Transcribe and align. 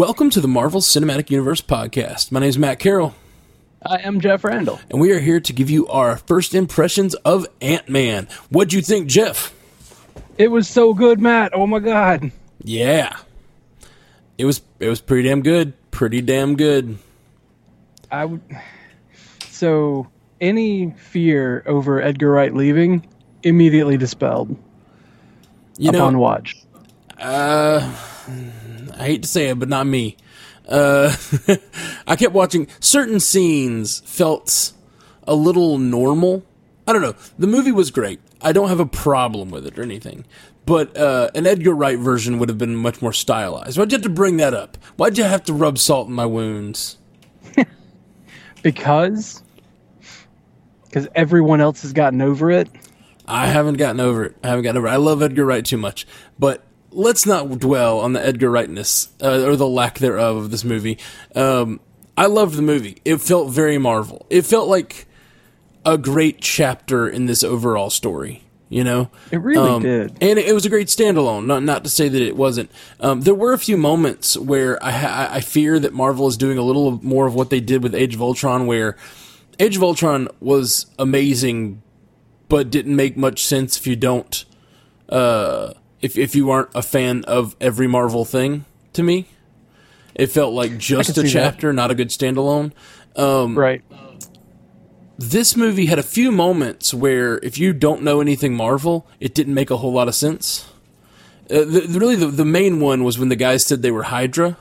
Welcome 0.00 0.30
to 0.30 0.40
the 0.40 0.48
Marvel 0.48 0.80
Cinematic 0.80 1.28
Universe 1.28 1.60
podcast. 1.60 2.32
My 2.32 2.40
name 2.40 2.48
is 2.48 2.56
Matt 2.56 2.78
Carroll, 2.78 3.14
I 3.84 3.98
am 3.98 4.18
Jeff 4.18 4.44
Randall. 4.44 4.80
and 4.88 4.98
we 4.98 5.12
are 5.12 5.18
here 5.18 5.40
to 5.40 5.52
give 5.52 5.68
you 5.68 5.86
our 5.88 6.16
first 6.16 6.54
impressions 6.54 7.14
of 7.16 7.46
Ant 7.60 7.86
Man. 7.90 8.26
What'd 8.48 8.72
you 8.72 8.80
think, 8.80 9.08
Jeff? 9.08 9.52
It 10.38 10.48
was 10.50 10.66
so 10.70 10.94
good, 10.94 11.20
Matt. 11.20 11.52
Oh 11.54 11.66
my 11.66 11.80
god. 11.80 12.32
Yeah, 12.64 13.14
it 14.38 14.46
was 14.46 14.62
it 14.78 14.88
was 14.88 15.02
pretty 15.02 15.28
damn 15.28 15.42
good. 15.42 15.74
Pretty 15.90 16.22
damn 16.22 16.56
good. 16.56 16.96
I 18.10 18.24
would. 18.24 18.40
So 19.50 20.08
any 20.40 20.92
fear 20.92 21.62
over 21.66 22.00
Edgar 22.00 22.30
Wright 22.30 22.54
leaving 22.54 23.06
immediately 23.42 23.98
dispelled 23.98 24.56
You 25.76 25.90
upon 25.90 26.14
know, 26.14 26.20
watch. 26.20 26.56
uh, 27.18 27.94
I 29.00 29.04
hate 29.06 29.22
to 29.22 29.28
say 29.28 29.48
it, 29.48 29.58
but 29.58 29.70
not 29.70 29.86
me. 29.86 30.18
Uh, 30.68 31.16
I 32.06 32.16
kept 32.16 32.34
watching 32.34 32.68
certain 32.78 33.18
scenes 33.18 34.00
felt 34.00 34.72
a 35.26 35.34
little 35.34 35.78
normal. 35.78 36.44
I 36.86 36.92
don't 36.92 37.00
know. 37.00 37.14
The 37.38 37.46
movie 37.46 37.72
was 37.72 37.90
great. 37.90 38.20
I 38.42 38.52
don't 38.52 38.68
have 38.68 38.78
a 38.78 38.86
problem 38.86 39.50
with 39.50 39.66
it 39.66 39.78
or 39.78 39.82
anything. 39.82 40.26
But 40.66 40.96
uh, 40.98 41.30
an 41.34 41.46
Edgar 41.46 41.74
Wright 41.74 41.98
version 41.98 42.38
would 42.38 42.50
have 42.50 42.58
been 42.58 42.76
much 42.76 43.00
more 43.00 43.14
stylized. 43.14 43.78
Why'd 43.78 43.90
you 43.90 43.96
have 43.96 44.02
to 44.02 44.10
bring 44.10 44.36
that 44.36 44.52
up? 44.52 44.76
Why'd 44.96 45.16
you 45.16 45.24
have 45.24 45.44
to 45.44 45.54
rub 45.54 45.78
salt 45.78 46.08
in 46.08 46.14
my 46.14 46.26
wounds? 46.26 46.98
Because 48.62 49.42
because 50.84 51.08
everyone 51.14 51.62
else 51.62 51.80
has 51.80 51.94
gotten 51.94 52.20
over 52.20 52.50
it. 52.50 52.68
I 53.26 53.46
haven't 53.46 53.78
gotten 53.78 54.00
over 54.00 54.24
it. 54.24 54.36
I 54.44 54.48
haven't 54.48 54.64
gotten 54.64 54.76
over 54.76 54.88
it. 54.88 54.90
I 54.90 54.96
love 54.96 55.22
Edgar 55.22 55.46
Wright 55.46 55.64
too 55.64 55.78
much. 55.78 56.06
But 56.38 56.62
let's 56.92 57.26
not 57.26 57.58
dwell 57.58 58.00
on 58.00 58.12
the 58.12 58.24
Edgar 58.24 58.50
Wrightness 58.50 59.08
uh, 59.22 59.42
or 59.44 59.56
the 59.56 59.66
lack 59.66 59.98
thereof 59.98 60.36
of 60.36 60.50
this 60.50 60.64
movie. 60.64 60.98
Um, 61.34 61.80
I 62.16 62.26
loved 62.26 62.54
the 62.56 62.62
movie. 62.62 63.00
It 63.04 63.18
felt 63.18 63.50
very 63.52 63.78
Marvel. 63.78 64.26
It 64.30 64.42
felt 64.42 64.68
like 64.68 65.06
a 65.86 65.96
great 65.96 66.40
chapter 66.40 67.08
in 67.08 67.26
this 67.26 67.42
overall 67.42 67.90
story. 67.90 68.42
You 68.68 68.84
know, 68.84 69.10
It 69.32 69.38
really 69.40 69.68
Um, 69.68 69.82
did. 69.82 70.12
and 70.20 70.38
it 70.38 70.54
was 70.54 70.64
a 70.64 70.68
great 70.68 70.86
standalone. 70.86 71.44
Not 71.46 71.64
not 71.64 71.82
to 71.82 71.90
say 71.90 72.08
that 72.08 72.22
it 72.22 72.36
wasn't. 72.36 72.70
Um, 73.00 73.22
there 73.22 73.34
were 73.34 73.52
a 73.52 73.58
few 73.58 73.76
moments 73.76 74.36
where 74.38 74.78
I 74.84 74.92
ha- 74.92 75.28
I 75.32 75.40
fear 75.40 75.80
that 75.80 75.92
Marvel 75.92 76.28
is 76.28 76.36
doing 76.36 76.56
a 76.56 76.62
little 76.62 77.00
more 77.02 77.26
of 77.26 77.34
what 77.34 77.50
they 77.50 77.58
did 77.58 77.82
with 77.82 77.96
Age 77.96 78.14
of 78.14 78.22
Ultron, 78.22 78.68
where 78.68 78.96
Age 79.58 79.74
of 79.76 79.82
Ultron 79.82 80.28
was 80.38 80.86
amazing, 81.00 81.82
but 82.48 82.70
didn't 82.70 82.94
make 82.94 83.16
much 83.16 83.44
sense 83.44 83.76
if 83.76 83.88
you 83.88 83.96
don't, 83.96 84.44
uh, 85.08 85.72
if 86.02 86.16
if 86.18 86.34
you 86.34 86.50
aren't 86.50 86.70
a 86.74 86.82
fan 86.82 87.24
of 87.24 87.54
every 87.60 87.86
Marvel 87.86 88.24
thing. 88.24 88.64
To 88.94 89.02
me, 89.02 89.26
it 90.14 90.26
felt 90.28 90.52
like 90.52 90.76
just 90.78 91.16
a 91.16 91.22
that. 91.22 91.28
chapter, 91.28 91.72
not 91.72 91.90
a 91.90 91.94
good 91.94 92.08
standalone. 92.08 92.72
Um, 93.16 93.56
Right. 93.58 93.82
this 95.18 95.56
movie 95.56 95.86
had 95.86 95.98
a 95.98 96.02
few 96.02 96.32
moments 96.32 96.92
where 96.94 97.38
if 97.38 97.58
you 97.58 97.72
don't 97.72 98.02
know 98.02 98.20
anything 98.20 98.54
Marvel, 98.54 99.06
it 99.20 99.34
didn't 99.34 99.54
make 99.54 99.70
a 99.70 99.76
whole 99.76 99.92
lot 99.92 100.08
of 100.08 100.14
sense. 100.14 100.66
Uh, 101.50 101.58
the, 101.64 101.80
the- 101.86 101.98
really, 102.00 102.16
the, 102.16 102.26
the 102.28 102.44
main 102.44 102.80
one 102.80 103.04
was 103.04 103.18
when 103.18 103.28
the 103.28 103.36
guys 103.36 103.64
said 103.64 103.82
they 103.82 103.90
were 103.90 104.04
Hydra, 104.04 104.56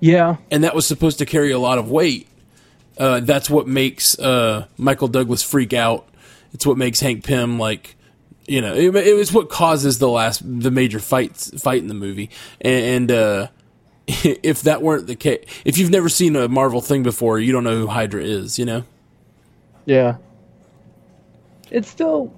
Yeah. 0.00 0.36
and 0.50 0.62
that 0.64 0.74
was 0.74 0.86
supposed 0.86 1.18
to 1.18 1.26
carry 1.26 1.50
a 1.50 1.58
lot 1.58 1.78
of 1.78 1.90
weight. 1.90 2.28
Uh, 2.96 3.20
that's 3.20 3.50
what 3.50 3.66
makes 3.66 4.18
uh, 4.18 4.66
Michael 4.76 5.08
Douglas 5.08 5.42
freak 5.42 5.72
out. 5.72 6.08
It's 6.52 6.64
what 6.66 6.76
makes 6.78 7.00
Hank 7.00 7.24
Pym 7.24 7.58
like, 7.58 7.96
you 8.46 8.60
know, 8.60 8.74
it, 8.74 8.94
it 8.94 9.14
was 9.14 9.32
what 9.32 9.48
causes 9.48 9.98
the 9.98 10.08
last 10.08 10.42
the 10.44 10.70
major 10.70 10.98
fights 11.00 11.50
fight 11.62 11.80
in 11.82 11.88
the 11.88 11.94
movie. 11.94 12.30
And, 12.60 12.84
and 12.84 13.10
uh, 13.12 13.46
if 14.06 14.62
that 14.62 14.82
weren't 14.82 15.06
the 15.06 15.16
case, 15.16 15.44
if 15.64 15.78
you've 15.78 15.90
never 15.90 16.08
seen 16.08 16.36
a 16.36 16.48
Marvel 16.48 16.80
thing 16.80 17.02
before, 17.02 17.38
you 17.38 17.52
don't 17.52 17.64
know 17.64 17.76
who 17.78 17.86
Hydra 17.86 18.22
is. 18.22 18.58
You 18.58 18.64
know. 18.66 18.84
Yeah. 19.86 20.16
It's 21.70 21.88
still. 21.88 22.32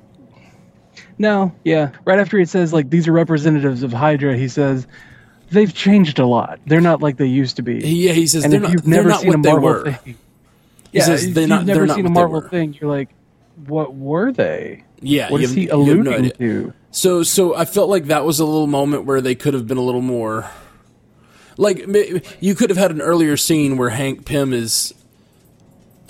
No, 1.18 1.52
yeah. 1.64 1.90
Right 2.04 2.18
after 2.18 2.38
he 2.38 2.44
says, 2.44 2.72
like, 2.72 2.90
these 2.90 3.08
are 3.08 3.12
representatives 3.12 3.82
of 3.82 3.92
Hydra, 3.92 4.36
he 4.36 4.48
says, 4.48 4.86
they've 5.50 5.72
changed 5.72 6.18
a 6.18 6.26
lot. 6.26 6.58
They're 6.66 6.80
not 6.80 7.00
like 7.00 7.16
they 7.16 7.26
used 7.26 7.56
to 7.56 7.62
be. 7.62 7.76
Yeah, 7.78 8.12
he 8.12 8.26
says 8.26 8.44
and 8.44 8.52
they're 8.52 8.58
if 8.58 8.62
not, 8.64 8.72
you've 8.72 8.82
they're 8.84 8.96
never 8.96 9.08
not 9.08 9.20
seen 9.20 9.28
a 9.28 9.32
what 9.36 9.42
they 9.42 9.50
Marvel 9.50 9.68
were. 9.68 9.92
thing. 9.92 9.98
He 10.04 10.16
Yeah, 10.98 11.04
says 11.04 11.24
if 11.24 11.34
they're 11.34 11.42
you've 11.42 11.48
not- 11.48 11.64
never 11.66 11.78
they're 11.80 11.86
not 11.86 11.96
seen 11.96 12.06
a 12.06 12.10
Marvel 12.10 12.40
thing, 12.42 12.76
you're 12.80 12.90
like, 12.90 13.10
what 13.66 13.94
were 13.94 14.32
they? 14.32 14.84
Yeah, 15.00 15.30
What 15.30 15.40
is 15.42 15.50
have- 15.50 15.56
he 15.56 15.66
have 15.66 15.78
no 15.78 15.82
alluding 15.82 16.30
to? 16.38 16.72
So, 16.90 17.22
so 17.22 17.54
I 17.54 17.64
felt 17.66 17.90
like 17.90 18.06
that 18.06 18.24
was 18.24 18.40
a 18.40 18.44
little 18.46 18.66
moment 18.66 19.04
where 19.04 19.20
they 19.20 19.34
could 19.34 19.52
have 19.54 19.66
been 19.66 19.76
a 19.76 19.82
little 19.82 20.00
more. 20.00 20.48
Like 21.58 21.86
you 22.40 22.54
could 22.54 22.70
have 22.70 22.76
had 22.78 22.90
an 22.90 23.00
earlier 23.00 23.36
scene 23.36 23.76
where 23.76 23.90
Hank 23.90 24.24
Pym 24.26 24.52
is 24.52 24.92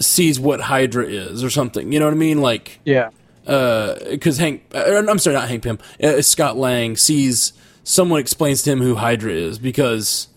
sees 0.00 0.38
what 0.38 0.60
Hydra 0.60 1.06
is 1.06 1.42
or 1.42 1.50
something. 1.50 1.92
You 1.92 1.98
know 1.98 2.06
what 2.06 2.14
I 2.14 2.16
mean? 2.18 2.40
Like 2.40 2.80
Yeah. 2.84 3.10
because 3.44 4.38
Hank, 4.38 4.62
uh, 4.74 5.02
I'm 5.08 5.18
sorry, 5.18 5.34
not 5.34 5.48
Hank 5.48 5.62
Pym. 5.62 5.78
Uh, 6.02 6.20
Scott 6.22 6.56
Lang 6.56 6.96
sees 6.96 7.52
someone 7.84 8.20
explains 8.20 8.62
to 8.62 8.70
him 8.72 8.80
who 8.80 8.96
Hydra 8.96 9.32
is 9.32 9.58
because 9.58 10.28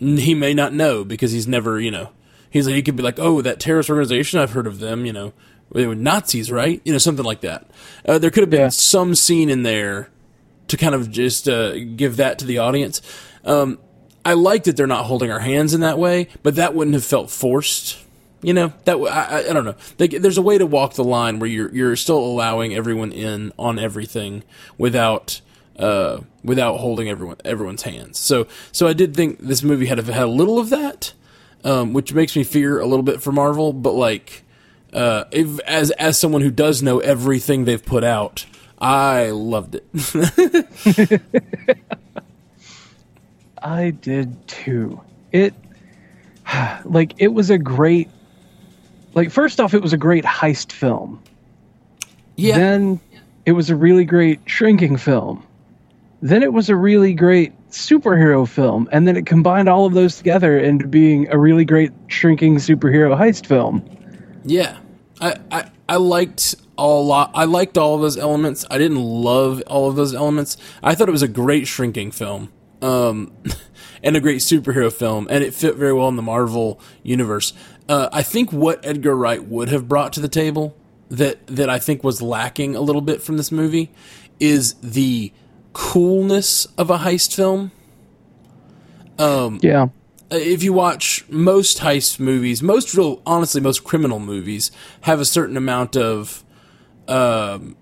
he 0.00 0.34
may 0.34 0.52
not 0.54 0.72
know 0.74 1.04
because 1.04 1.32
he's 1.32 1.46
never, 1.48 1.80
you 1.80 1.90
know, 1.90 2.10
he's 2.50 2.66
like 2.66 2.74
he 2.74 2.82
could 2.82 2.96
be 2.96 3.02
like, 3.02 3.18
oh, 3.18 3.40
that 3.42 3.60
terrorist 3.60 3.88
organization, 3.88 4.38
I've 4.40 4.52
heard 4.52 4.66
of 4.66 4.78
them, 4.80 5.06
you 5.06 5.12
know, 5.12 5.32
they 5.72 5.86
were 5.86 5.94
Nazis, 5.94 6.50
right? 6.50 6.80
You 6.84 6.92
know, 6.92 6.98
something 6.98 7.24
like 7.24 7.40
that. 7.42 7.66
Uh, 8.06 8.18
there 8.18 8.30
could 8.30 8.42
have 8.42 8.50
been 8.50 8.60
Yeah. 8.60 8.68
some 8.68 9.14
scene 9.14 9.50
in 9.50 9.62
there 9.62 10.08
to 10.68 10.76
kind 10.76 10.94
of 10.94 11.10
just 11.10 11.48
uh, 11.48 11.78
give 11.96 12.16
that 12.16 12.38
to 12.40 12.44
the 12.44 12.58
audience. 12.58 13.00
Um, 13.44 13.78
I 14.24 14.32
like 14.34 14.64
that 14.64 14.76
they're 14.76 14.86
not 14.86 15.04
holding 15.04 15.30
our 15.30 15.38
hands 15.40 15.74
in 15.74 15.80
that 15.82 15.98
way, 15.98 16.28
but 16.42 16.56
that 16.56 16.74
wouldn't 16.74 16.94
have 16.94 17.04
felt 17.04 17.30
forced. 17.30 17.98
You 18.42 18.52
know 18.52 18.68
that 18.84 18.92
w- 18.92 19.08
I, 19.10 19.22
I, 19.42 19.50
I 19.50 19.52
don't 19.52 19.64
know. 19.64 19.74
They, 19.96 20.08
there's 20.08 20.38
a 20.38 20.42
way 20.42 20.58
to 20.58 20.66
walk 20.66 20.94
the 20.94 21.02
line 21.04 21.38
where 21.38 21.48
you're 21.48 21.74
you're 21.74 21.96
still 21.96 22.18
allowing 22.18 22.74
everyone 22.74 23.10
in 23.12 23.52
on 23.58 23.78
everything 23.78 24.44
without 24.78 25.40
uh, 25.78 26.20
without 26.44 26.76
holding 26.78 27.08
everyone 27.08 27.36
everyone's 27.44 27.82
hands. 27.82 28.18
So 28.18 28.46
so 28.72 28.86
I 28.86 28.92
did 28.92 29.16
think 29.16 29.38
this 29.40 29.62
movie 29.62 29.86
had 29.86 29.98
a, 29.98 30.02
had 30.12 30.24
a 30.24 30.28
little 30.28 30.58
of 30.58 30.68
that, 30.70 31.12
um, 31.64 31.92
which 31.92 32.12
makes 32.12 32.36
me 32.36 32.44
fear 32.44 32.78
a 32.78 32.86
little 32.86 33.02
bit 33.02 33.22
for 33.22 33.32
Marvel. 33.32 33.72
But 33.72 33.92
like 33.94 34.44
uh, 34.96 35.24
if, 35.30 35.60
as 35.60 35.90
as 35.92 36.18
someone 36.18 36.40
who 36.40 36.50
does 36.50 36.82
know 36.82 37.00
everything 37.00 37.66
they've 37.66 37.84
put 37.84 38.02
out, 38.02 38.46
I 38.78 39.26
loved 39.26 39.76
it. 39.76 41.22
I 43.62 43.90
did 43.90 44.48
too. 44.48 45.00
It 45.32 45.52
like 46.86 47.12
it 47.18 47.28
was 47.28 47.50
a 47.50 47.58
great 47.58 48.08
like 49.12 49.30
first 49.30 49.60
off 49.60 49.74
it 49.74 49.82
was 49.82 49.92
a 49.92 49.98
great 49.98 50.24
heist 50.24 50.72
film. 50.72 51.22
yeah, 52.36 52.56
Then 52.56 52.98
it 53.44 53.52
was 53.52 53.68
a 53.68 53.76
really 53.76 54.06
great 54.06 54.40
shrinking 54.46 54.96
film. 54.96 55.46
Then 56.22 56.42
it 56.42 56.54
was 56.54 56.70
a 56.70 56.76
really 56.76 57.12
great 57.12 57.52
superhero 57.68 58.48
film 58.48 58.88
and 58.92 59.06
then 59.06 59.18
it 59.18 59.26
combined 59.26 59.68
all 59.68 59.84
of 59.84 59.92
those 59.92 60.16
together 60.16 60.58
into 60.58 60.86
being 60.86 61.28
a 61.30 61.38
really 61.38 61.66
great 61.66 61.92
shrinking 62.08 62.56
superhero 62.56 63.14
heist 63.14 63.44
film. 63.44 63.84
Yeah, 64.44 64.78
I, 65.20 65.36
I 65.50 65.70
I 65.88 65.96
liked 65.96 66.54
a 66.78 66.86
lot. 66.86 67.30
I 67.34 67.44
liked 67.44 67.78
all 67.78 67.94
of 67.94 68.02
those 68.02 68.16
elements. 68.16 68.64
I 68.70 68.78
didn't 68.78 69.02
love 69.02 69.62
all 69.66 69.88
of 69.88 69.96
those 69.96 70.14
elements. 70.14 70.56
I 70.82 70.94
thought 70.94 71.08
it 71.08 71.12
was 71.12 71.22
a 71.22 71.28
great 71.28 71.66
shrinking 71.66 72.10
film, 72.10 72.52
um, 72.82 73.32
and 74.02 74.16
a 74.16 74.20
great 74.20 74.40
superhero 74.40 74.92
film, 74.92 75.26
and 75.30 75.42
it 75.42 75.54
fit 75.54 75.76
very 75.76 75.92
well 75.92 76.08
in 76.08 76.16
the 76.16 76.22
Marvel 76.22 76.80
universe. 77.02 77.52
Uh, 77.88 78.08
I 78.12 78.22
think 78.22 78.52
what 78.52 78.84
Edgar 78.84 79.16
Wright 79.16 79.42
would 79.44 79.68
have 79.68 79.88
brought 79.88 80.12
to 80.14 80.20
the 80.20 80.28
table 80.28 80.76
that 81.08 81.46
that 81.46 81.70
I 81.70 81.78
think 81.78 82.02
was 82.02 82.20
lacking 82.20 82.74
a 82.74 82.80
little 82.80 83.02
bit 83.02 83.22
from 83.22 83.36
this 83.36 83.52
movie 83.52 83.92
is 84.40 84.74
the 84.82 85.32
coolness 85.72 86.66
of 86.78 86.90
a 86.90 86.98
heist 86.98 87.34
film 87.34 87.70
Yeah. 89.62 89.88
Uh, 90.32 90.36
if 90.36 90.62
you 90.62 90.72
watch 90.72 91.24
most 91.28 91.78
heist 91.78 92.18
movies, 92.20 92.62
most 92.62 92.94
real, 92.94 93.22
honestly, 93.26 93.60
most 93.60 93.84
criminal 93.84 94.18
movies 94.18 94.70
have 95.02 95.20
a 95.20 95.24
certain 95.24 95.56
amount 95.56 95.96
of, 95.96 96.44
um, 97.08 97.76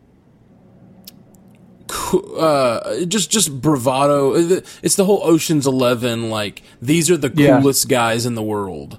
uh, 2.36 3.04
just 3.06 3.30
just 3.30 3.60
bravado. 3.60 4.34
It's 4.82 4.96
the 4.96 5.04
whole 5.04 5.20
Ocean's 5.24 5.66
Eleven. 5.66 6.30
Like 6.30 6.62
these 6.80 7.10
are 7.10 7.16
the 7.16 7.32
Yeah. 7.34 7.58
coolest 7.60 7.88
guys 7.88 8.26
in 8.26 8.34
the 8.34 8.42
world. 8.42 8.98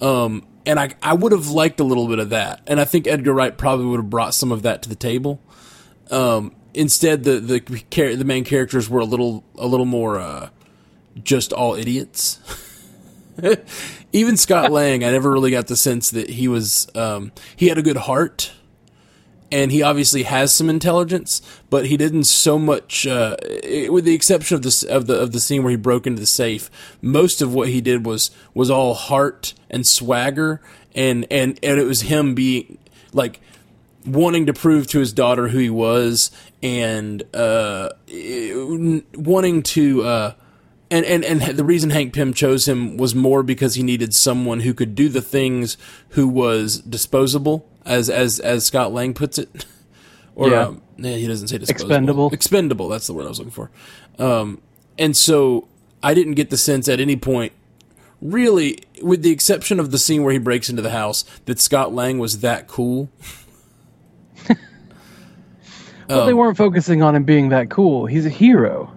Um, 0.00 0.46
and 0.66 0.78
I 0.80 0.90
I 1.02 1.14
would 1.14 1.32
have 1.32 1.48
liked 1.48 1.80
a 1.80 1.84
little 1.84 2.08
bit 2.08 2.18
of 2.18 2.30
that, 2.30 2.60
and 2.66 2.80
I 2.80 2.84
think 2.84 3.06
Edgar 3.06 3.32
Wright 3.32 3.56
probably 3.56 3.86
would 3.86 3.98
have 4.00 4.10
brought 4.10 4.34
some 4.34 4.50
of 4.52 4.62
that 4.62 4.82
to 4.82 4.88
the 4.88 4.94
table. 4.94 5.40
Um, 6.10 6.52
instead, 6.74 7.24
the 7.24 7.38
the 7.40 7.60
the 8.16 8.24
main 8.24 8.44
characters 8.44 8.88
were 8.90 9.00
a 9.00 9.04
little 9.04 9.44
a 9.56 9.66
little 9.66 9.86
more 9.86 10.18
uh, 10.18 10.48
just 11.22 11.52
all 11.52 11.74
idiots. 11.74 12.38
Even 14.12 14.36
Scott 14.36 14.70
Lang, 14.70 15.04
I 15.04 15.10
never 15.10 15.30
really 15.30 15.50
got 15.50 15.66
the 15.66 15.76
sense 15.76 16.10
that 16.10 16.30
he 16.30 16.48
was 16.48 16.86
um, 16.94 17.32
he 17.56 17.68
had 17.68 17.78
a 17.78 17.82
good 17.82 17.96
heart, 17.96 18.52
and 19.50 19.72
he 19.72 19.82
obviously 19.82 20.22
has 20.24 20.54
some 20.54 20.70
intelligence, 20.70 21.42
but 21.70 21.86
he 21.86 21.96
didn't 21.96 22.24
so 22.24 22.58
much. 22.58 23.06
Uh, 23.06 23.36
it- 23.42 23.92
with 23.92 24.04
the 24.04 24.14
exception 24.14 24.54
of 24.56 24.62
the 24.62 24.86
of 24.88 25.06
the 25.06 25.14
of 25.20 25.32
the 25.32 25.40
scene 25.40 25.62
where 25.62 25.70
he 25.70 25.76
broke 25.76 26.06
into 26.06 26.20
the 26.20 26.26
safe, 26.26 26.70
most 27.02 27.42
of 27.42 27.52
what 27.52 27.68
he 27.68 27.80
did 27.80 28.06
was 28.06 28.30
was 28.54 28.70
all 28.70 28.94
heart 28.94 29.54
and 29.70 29.86
swagger, 29.86 30.60
and 30.94 31.26
and 31.30 31.58
and 31.62 31.80
it 31.80 31.84
was 31.86 32.02
him 32.02 32.34
being 32.34 32.78
like 33.12 33.40
wanting 34.06 34.44
to 34.46 34.52
prove 34.52 34.86
to 34.86 34.98
his 34.98 35.12
daughter 35.12 35.48
who 35.48 35.58
he 35.58 35.70
was 35.70 36.30
and 36.62 37.22
uh, 37.34 37.88
wanting 39.16 39.62
to 39.62 40.02
uh, 40.02 40.32
and, 40.94 41.24
and 41.24 41.42
and 41.42 41.56
the 41.58 41.64
reason 41.64 41.90
Hank 41.90 42.12
Pym 42.14 42.32
chose 42.32 42.66
him 42.68 42.96
was 42.96 43.14
more 43.14 43.42
because 43.42 43.74
he 43.74 43.82
needed 43.82 44.14
someone 44.14 44.60
who 44.60 44.72
could 44.74 44.94
do 44.94 45.08
the 45.08 45.20
things 45.22 45.76
who 46.10 46.28
was 46.28 46.78
disposable 46.80 47.68
as 47.84 48.08
as 48.08 48.38
as 48.40 48.64
Scott 48.66 48.92
Lang 48.92 49.14
puts 49.14 49.38
it 49.38 49.66
or 50.34 50.50
Yeah. 50.50 50.66
um, 50.66 50.82
yeah, 50.96 51.16
he 51.16 51.26
doesn't 51.26 51.48
say 51.48 51.58
disposable 51.58 51.90
Expendable. 51.90 52.30
expendable 52.32 52.88
that's 52.88 53.06
the 53.06 53.12
word 53.14 53.26
I 53.26 53.28
was 53.28 53.38
looking 53.38 53.52
for 53.52 53.70
um, 54.18 54.60
and 54.98 55.16
so 55.16 55.68
I 56.02 56.14
didn't 56.14 56.34
get 56.34 56.50
the 56.50 56.56
sense 56.56 56.88
at 56.88 57.00
any 57.00 57.16
point 57.16 57.52
really 58.20 58.78
with 59.02 59.22
the 59.22 59.30
exception 59.30 59.80
of 59.80 59.90
the 59.90 59.98
scene 59.98 60.22
where 60.22 60.32
he 60.32 60.38
breaks 60.38 60.68
into 60.70 60.82
the 60.82 60.90
house 60.90 61.24
that 61.46 61.60
Scott 61.60 61.92
Lang 61.92 62.18
was 62.18 62.40
that 62.40 62.68
cool 62.68 63.10
Well, 66.08 66.20
Um, 66.20 66.26
they 66.26 66.34
weren't 66.34 66.56
focusing 66.58 67.02
on 67.02 67.14
him 67.16 67.24
being 67.24 67.48
that 67.48 67.70
cool. 67.70 68.04
He's 68.06 68.26
a 68.26 68.30
hero. 68.30 68.92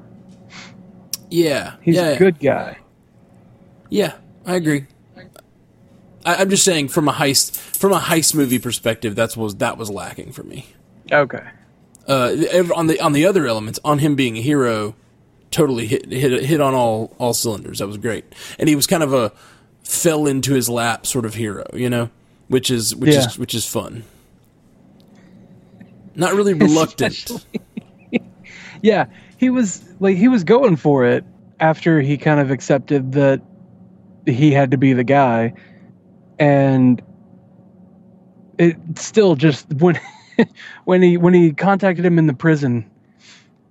Yeah 1.29 1.75
He's 1.81 1.95
yeah, 1.95 2.07
a 2.09 2.17
good 2.17 2.39
guy. 2.39 2.77
Yeah, 3.89 4.13
I 4.45 4.55
agree. 4.55 4.85
I, 6.25 6.35
I'm 6.35 6.49
just 6.49 6.63
saying, 6.65 6.89
from 6.89 7.07
a 7.07 7.13
heist 7.13 7.55
from 7.57 7.93
a 7.93 7.99
heist 7.99 8.35
movie 8.35 8.59
perspective, 8.59 9.15
that's 9.15 9.37
was 9.37 9.55
that 9.55 9.77
was 9.77 9.89
lacking 9.89 10.31
for 10.33 10.43
me. 10.43 10.67
Okay. 11.11 11.43
Uh, 12.07 12.35
on 12.75 12.87
the 12.87 12.99
on 12.99 13.13
the 13.13 13.25
other 13.25 13.45
elements, 13.47 13.79
on 13.85 13.99
him 13.99 14.15
being 14.15 14.37
a 14.37 14.41
hero, 14.41 14.95
totally 15.51 15.87
hit 15.87 16.11
hit 16.11 16.43
hit 16.43 16.59
on 16.61 16.73
all 16.73 17.13
all 17.17 17.33
cylinders. 17.33 17.79
That 17.79 17.87
was 17.87 17.97
great, 17.97 18.25
and 18.59 18.67
he 18.67 18.75
was 18.75 18.87
kind 18.87 19.03
of 19.03 19.13
a 19.13 19.31
fell 19.83 20.27
into 20.27 20.53
his 20.53 20.67
lap 20.69 21.05
sort 21.05 21.25
of 21.25 21.33
hero, 21.35 21.65
you 21.73 21.89
know, 21.89 22.09
which 22.49 22.69
is 22.69 22.93
which 22.95 23.13
Yeah. 23.13 23.25
is 23.25 23.37
which 23.39 23.53
is 23.53 23.65
fun. 23.65 24.03
Not 26.15 26.33
really 26.33 26.53
reluctant. 26.53 27.45
Yeah, 28.81 29.07
he 29.37 29.49
was 29.49 29.83
like 29.99 30.17
he 30.17 30.27
was 30.27 30.43
going 30.43 30.75
for 30.75 31.05
it 31.05 31.23
after 31.59 32.01
he 32.01 32.17
kind 32.17 32.39
of 32.39 32.51
accepted 32.51 33.13
that 33.13 33.41
he 34.25 34.51
had 34.51 34.71
to 34.71 34.77
be 34.77 34.93
the 34.93 35.03
guy, 35.03 35.53
and 36.37 37.01
it 38.57 38.75
still 38.95 39.35
just 39.35 39.71
when 39.75 39.99
when 40.85 41.01
he 41.01 41.17
when 41.17 41.33
he 41.33 41.53
contacted 41.53 42.05
him 42.05 42.19
in 42.19 42.27
the 42.27 42.33
prison, 42.33 42.89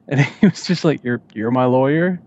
and 0.09 0.21
he 0.41 0.47
was 0.47 0.65
just 0.65 0.85
like, 0.85 1.03
"You're 1.05 1.21
you're 1.35 1.51
my 1.51 1.65
lawyer. 1.65 2.21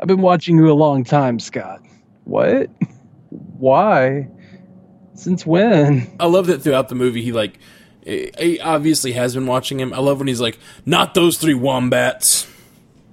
I've 0.00 0.08
been 0.08 0.22
watching 0.22 0.56
you 0.56 0.70
a 0.70 0.74
long 0.74 1.04
time, 1.04 1.38
Scott. 1.38 1.80
What? 2.24 2.70
Why? 3.30 4.28
Since 5.14 5.46
when?" 5.46 6.10
I 6.18 6.26
love 6.26 6.46
that 6.46 6.62
throughout 6.62 6.88
the 6.88 6.94
movie 6.94 7.22
he 7.22 7.32
like 7.32 7.58
he 8.04 8.30
he 8.38 8.60
obviously 8.60 9.12
has 9.12 9.34
been 9.34 9.46
watching 9.46 9.78
him. 9.80 9.92
I 9.92 9.98
love 9.98 10.18
when 10.18 10.28
he's 10.28 10.40
like, 10.40 10.58
"Not 10.86 11.14
those 11.14 11.38
three 11.38 11.54
wombats," 11.54 12.46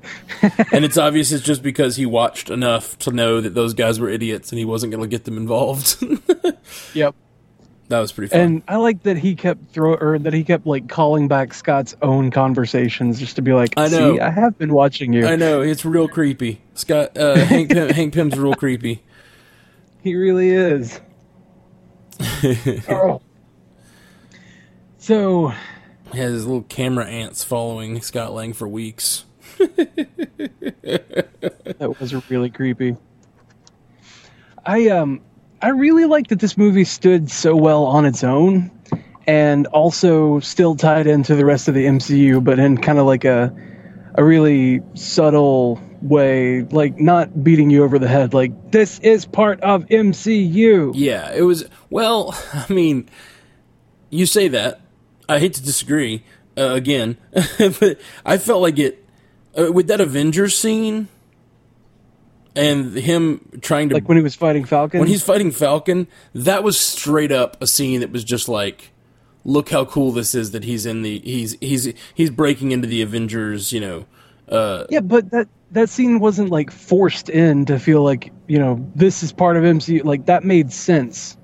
and 0.71 0.86
it's 0.86 0.97
obvious 0.97 1.31
it's 1.31 1.44
just 1.44 1.62
because 1.63 1.95
he 1.95 2.06
watched 2.06 2.50
enough 2.50 2.97
to 3.00 3.12
know 3.12 3.41
that 3.41 3.53
those 3.53 3.74
guys 3.74 4.00
were 4.00 4.09
idiots 4.09 4.51
and 4.51 4.59
he 4.59 4.65
wasn't 4.65 4.91
going 4.91 5.01
to 5.03 5.07
get 5.07 5.25
them 5.25 5.38
involved. 5.38 6.03
Yep. 6.94 7.15
that 7.88 8.00
was 8.00 8.12
pretty 8.12 8.30
fun. 8.30 8.39
And 8.39 8.63
I 8.68 8.75
like 8.75 9.01
that 9.03 9.18
he 9.18 9.36
kept 9.36 9.71
throw 9.71 9.95
or 9.95 10.19
that 10.19 10.33
he 10.33 10.44
kept 10.44 10.68
like 10.68 10.88
calling 10.88 11.27
back 11.27 11.53
Scott's 11.53 11.95
own 12.01 12.30
conversations 12.31 13.19
just 13.19 13.36
to 13.38 13.41
be 13.41 13.53
like, 13.53 13.74
I 13.75 13.88
know. 13.88 14.13
See, 14.13 14.19
I 14.19 14.30
have 14.30 14.57
been 14.57 14.74
watching 14.74 15.13
you. 15.13 15.25
I 15.25 15.36
know 15.36 15.62
it's 15.62 15.83
real 15.86 16.07
creepy. 16.07 16.62
Scott 16.75 17.18
uh, 17.18 17.36
Hank 17.36 17.71
Pym, 17.71 17.89
Hank 17.95 18.13
Pym's 18.13 18.38
real 18.38 18.53
creepy. 18.53 19.03
He 20.03 20.15
really 20.15 20.50
is. 20.50 21.00
Oh. 22.88 23.21
So 25.10 25.52
He 26.12 26.20
has 26.20 26.34
his 26.34 26.46
little 26.46 26.62
camera 26.62 27.08
ants 27.08 27.44
following 27.44 28.00
Scott 28.00 28.32
Lang 28.32 28.54
for 28.54 28.68
weeks. 28.68 29.26
that 29.58 30.06
was 32.00 32.30
really 32.30 32.52
creepy. 32.52 32.96
I 34.64 34.90
um 34.90 35.22
I 35.64 35.70
really 35.70 36.06
like 36.06 36.28
that 36.28 36.40
this 36.40 36.60
movie 36.60 36.84
stood 36.84 37.32
so 37.32 37.56
well 37.56 37.86
on 37.86 38.06
its 38.06 38.24
own 38.24 38.70
and 39.26 39.66
also 39.66 40.42
still 40.42 40.76
tied 40.76 41.08
into 41.08 41.36
the 41.36 41.44
rest 41.44 41.68
of 41.68 41.74
the 41.74 41.88
MCU, 41.88 42.44
but 42.44 42.60
in 42.60 42.78
kind 42.78 43.00
of 43.00 43.08
like 43.08 43.26
a 43.26 43.52
a 44.14 44.24
really 44.24 44.84
subtle 44.94 45.82
way, 46.04 46.62
like 46.66 47.00
not 47.00 47.44
beating 47.44 47.72
you 47.72 47.84
over 47.84 47.98
the 47.98 48.08
head, 48.08 48.36
like 48.36 48.72
this 48.72 49.00
is 49.00 49.26
part 49.26 49.60
of 49.62 49.88
MCU. 49.88 50.92
Yeah, 50.94 51.34
it 51.34 51.42
was. 51.42 51.66
Well, 51.90 52.40
I 52.54 52.72
mean, 52.72 53.10
you 54.12 54.28
say 54.28 54.50
that. 54.50 54.82
I 55.30 55.40
hate 55.40 55.54
to 55.54 55.64
disagree 55.64 56.24
uh, 56.58 56.72
again, 56.74 57.18
but 57.58 58.00
I 58.26 58.38
felt 58.38 58.62
like 58.62 58.80
it 58.80 59.06
uh, 59.58 59.72
with 59.72 59.88
that 59.88 60.02
Avengers 60.02 60.58
scene 60.58 61.08
and 62.56 62.94
him 62.96 63.60
trying 63.62 63.90
to 63.90 63.96
Like 63.96 64.08
when 64.08 64.18
he 64.18 64.24
was 64.24 64.36
fighting 64.36 64.66
Falcon. 64.66 65.00
when 65.00 65.08
he's 65.08 65.24
fighting 65.24 65.52
Falcon. 65.52 66.08
That 66.34 66.64
was 66.64 66.80
straight 66.80 67.31
up 67.31 67.62
a 67.62 67.68
scene 67.68 68.02
that 68.02 68.12
was 68.12 68.24
just 68.24 68.50
like, 68.50 68.92
look 69.46 69.70
how 69.70 69.86
cool 69.86 70.12
this 70.12 70.36
is 70.36 70.52
that 70.52 70.64
he's 70.64 70.86
in 70.86 71.02
the 71.04 71.20
he's 71.20 71.58
he's 71.62 71.94
he's 72.14 72.30
breaking 72.30 72.72
into 72.72 72.88
the 72.88 73.02
Avengers. 73.02 73.72
You 73.72 73.82
know, 73.82 74.06
uh, 74.50 74.86
yeah, 74.90 75.00
but 75.02 75.32
that 75.32 75.48
that 75.72 75.90
scene 75.90 76.20
wasn't 76.20 76.50
like 76.50 76.72
forced 76.72 77.30
in 77.30 77.66
to 77.66 77.80
feel 77.80 78.04
like 78.04 78.32
you 78.48 78.60
know 78.60 78.86
this 78.96 79.24
is 79.24 79.32
part 79.32 79.56
of 79.56 79.64
MCU. 79.64 80.04
Like 80.04 80.25
that 80.25 80.44
made 80.44 80.74
sense 80.74 81.38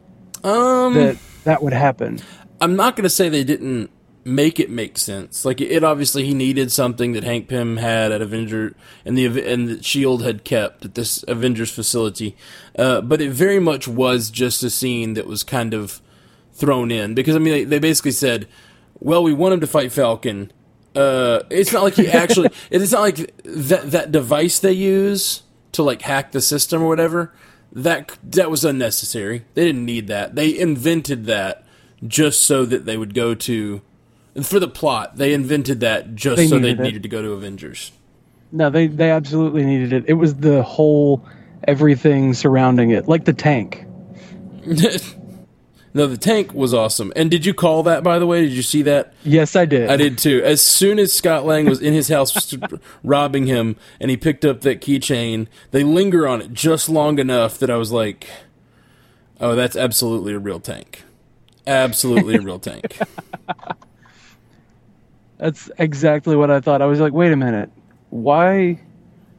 um, 0.43 0.95
that 0.95 1.17
that 1.43 1.63
would 1.63 1.73
happen. 1.73 2.19
I'm 2.61 2.75
not 2.75 2.95
going 2.95 3.03
to 3.03 3.09
say 3.09 3.29
they 3.29 3.43
didn't 3.43 3.89
make 4.25 4.59
it 4.59 4.69
make 4.69 4.97
sense. 4.97 5.45
Like 5.45 5.61
it 5.61 5.83
obviously 5.83 6.25
he 6.25 6.33
needed 6.33 6.71
something 6.71 7.13
that 7.13 7.23
Hank 7.23 7.47
Pym 7.47 7.77
had 7.77 8.11
at 8.11 8.21
Avenger 8.21 8.75
and 9.05 9.17
the 9.17 9.25
and 9.47 9.67
the 9.69 9.83
Shield 9.83 10.23
had 10.23 10.43
kept 10.43 10.83
at 10.83 10.95
this 10.95 11.23
Avengers 11.27 11.71
facility, 11.71 12.35
uh, 12.77 13.01
but 13.01 13.21
it 13.21 13.31
very 13.31 13.59
much 13.59 13.87
was 13.87 14.31
just 14.31 14.63
a 14.63 14.69
scene 14.69 15.13
that 15.13 15.27
was 15.27 15.43
kind 15.43 15.73
of 15.73 16.01
thrown 16.53 16.89
in 16.89 17.13
because 17.13 17.35
I 17.35 17.39
mean 17.39 17.53
they, 17.53 17.63
they 17.63 17.79
basically 17.79 18.11
said, 18.11 18.47
"Well, 18.99 19.23
we 19.23 19.33
want 19.33 19.53
him 19.53 19.59
to 19.61 19.67
fight 19.67 19.91
Falcon." 19.91 20.51
Uh, 20.95 21.41
it's 21.49 21.71
not 21.71 21.83
like 21.83 21.93
he 21.93 22.07
actually. 22.11 22.49
it's 22.71 22.91
not 22.91 23.01
like 23.01 23.37
that 23.43 23.91
that 23.91 24.11
device 24.11 24.59
they 24.59 24.73
use 24.73 25.43
to 25.73 25.83
like 25.83 26.01
hack 26.01 26.31
the 26.31 26.41
system 26.41 26.81
or 26.81 26.87
whatever. 26.87 27.31
That 27.71 28.17
that 28.23 28.49
was 28.49 28.65
unnecessary. 28.65 29.45
They 29.53 29.65
didn't 29.65 29.85
need 29.85 30.07
that. 30.07 30.35
They 30.35 30.57
invented 30.57 31.25
that 31.25 31.64
just 32.07 32.41
so 32.41 32.65
that 32.65 32.85
they 32.85 32.97
would 32.97 33.13
go 33.13 33.35
to 33.35 33.81
for 34.43 34.59
the 34.59 34.67
plot. 34.67 35.15
They 35.17 35.33
invented 35.33 35.79
that 35.79 36.15
just 36.15 36.37
They 36.37 36.47
so 36.47 36.59
they 36.59 36.73
needed 36.73 36.97
it. 36.97 37.03
to 37.03 37.09
go 37.09 37.21
to 37.21 37.31
Avengers. 37.31 37.91
No, 38.51 38.69
they 38.69 38.87
they 38.87 39.11
absolutely 39.11 39.65
needed 39.65 39.93
it. 39.93 40.05
It 40.07 40.13
was 40.13 40.35
the 40.35 40.63
whole 40.63 41.25
everything 41.67 42.33
surrounding 42.33 42.91
it, 42.91 43.07
like 43.07 43.25
the 43.25 43.33
tank. 43.33 43.85
no, 45.93 46.07
the 46.07 46.17
tank 46.17 46.53
was 46.53 46.73
awesome. 46.73 47.13
And 47.15 47.31
did 47.31 47.45
you 47.45 47.53
call 47.53 47.83
that 47.83 48.03
by 48.03 48.19
the 48.19 48.27
way? 48.27 48.41
Did 48.41 48.51
you 48.51 48.61
see 48.61 48.81
that? 48.83 49.13
Yes, 49.23 49.55
I 49.55 49.65
did. 49.65 49.89
I 49.89 49.95
did 49.97 50.17
too. 50.17 50.41
As 50.43 50.61
soon 50.61 50.99
as 50.99 51.13
Scott 51.13 51.45
Lang 51.45 51.65
was 51.65 51.81
in 51.81 51.93
his 51.93 52.09
house 52.09 52.53
robbing 53.03 53.47
him 53.47 53.77
and 53.99 54.11
he 54.11 54.17
picked 54.17 54.43
up 54.45 54.61
that 54.61 54.81
keychain, 54.81 55.47
they 55.71 55.83
linger 55.83 56.27
on 56.27 56.41
it 56.41 56.53
just 56.53 56.89
long 56.89 57.19
enough 57.19 57.57
that 57.59 57.69
I 57.69 57.77
was 57.77 57.91
like, 57.91 58.27
oh, 59.39 59.55
that's 59.55 59.75
absolutely 59.75 60.33
a 60.33 60.39
real 60.39 60.59
tank. 60.59 61.03
Absolutely 61.67 62.35
a 62.35 62.41
real 62.41 62.59
tank. 62.59 62.97
That's 65.37 65.69
exactly 65.77 66.35
what 66.35 66.49
I 66.49 66.61
thought. 66.61 66.81
I 66.81 66.85
was 66.85 66.99
like, 66.99 67.13
wait 67.13 67.33
a 67.33 67.35
minute, 67.35 67.69
why, 68.09 68.79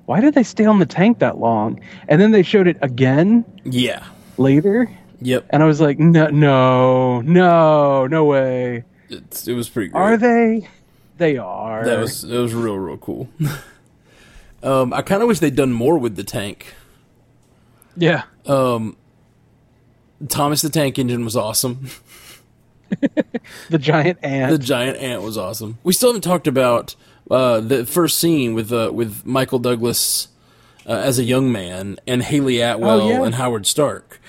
why 0.05 0.21
did 0.21 0.35
they 0.35 0.43
stay 0.43 0.67
on 0.67 0.79
the 0.79 0.87
tank 0.87 1.21
that 1.21 1.39
long? 1.39 1.81
And 2.09 2.21
then 2.21 2.33
they 2.33 2.43
showed 2.43 2.67
it 2.67 2.77
again 2.83 3.45
Yeah. 3.65 4.05
later, 4.37 4.91
Yep. 5.23 5.47
and 5.51 5.63
I 5.63 5.67
was 5.67 5.81
like, 5.81 5.99
no, 5.99 6.27
no, 6.29 7.23
no, 7.23 8.07
no 8.07 8.25
way. 8.25 8.85
It's, 9.09 9.49
it 9.49 9.55
was 9.55 9.69
pretty 9.71 9.89
great. 9.89 10.01
Are 10.01 10.17
they? 10.19 10.69
They 11.17 11.39
are. 11.39 11.85
That 11.87 11.99
was 11.99 12.21
that 12.23 12.39
was 12.39 12.53
real 12.53 12.77
real 12.77 12.99
cool. 12.99 13.29
um, 14.63 14.93
I 14.93 15.01
kind 15.01 15.23
of 15.23 15.29
wish 15.29 15.39
they'd 15.39 15.57
done 15.57 15.73
more 15.73 15.97
with 15.97 16.17
the 16.17 16.25
tank. 16.25 16.75
yeah. 17.97 18.25
Thomas 20.29 20.63
the 20.63 20.71
Tank 20.71 20.99
Engine 20.99 21.25
was 21.25 21.37
awesome. 21.37 21.89
The 23.69 23.79
giant 23.79 24.21
ant. 24.23 24.53
The 24.53 24.59
giant 24.59 24.99
ant 24.99 25.23
was 25.23 25.37
awesome. 25.37 25.79
We 25.83 25.93
still 25.93 26.11
haven't 26.11 26.23
talked 26.23 26.47
about 26.47 26.95
uh, 27.29 27.59
the 27.61 27.85
first 27.85 28.19
scene 28.19 28.55
with 28.55 28.73
uh, 28.73 28.91
with 28.95 29.27
Michael 29.27 29.59
Douglas 29.59 30.29
uh, 30.87 30.93
as 30.93 31.19
a 31.19 31.25
young 31.25 31.51
man 31.51 31.97
and 32.07 32.23
Hayley 32.23 32.61
Atwell 32.61 33.03
Oh, 33.03 33.09
yeah. 33.09 33.25
and 33.25 33.35
Howard 33.35 33.67
Stark. 33.67 34.21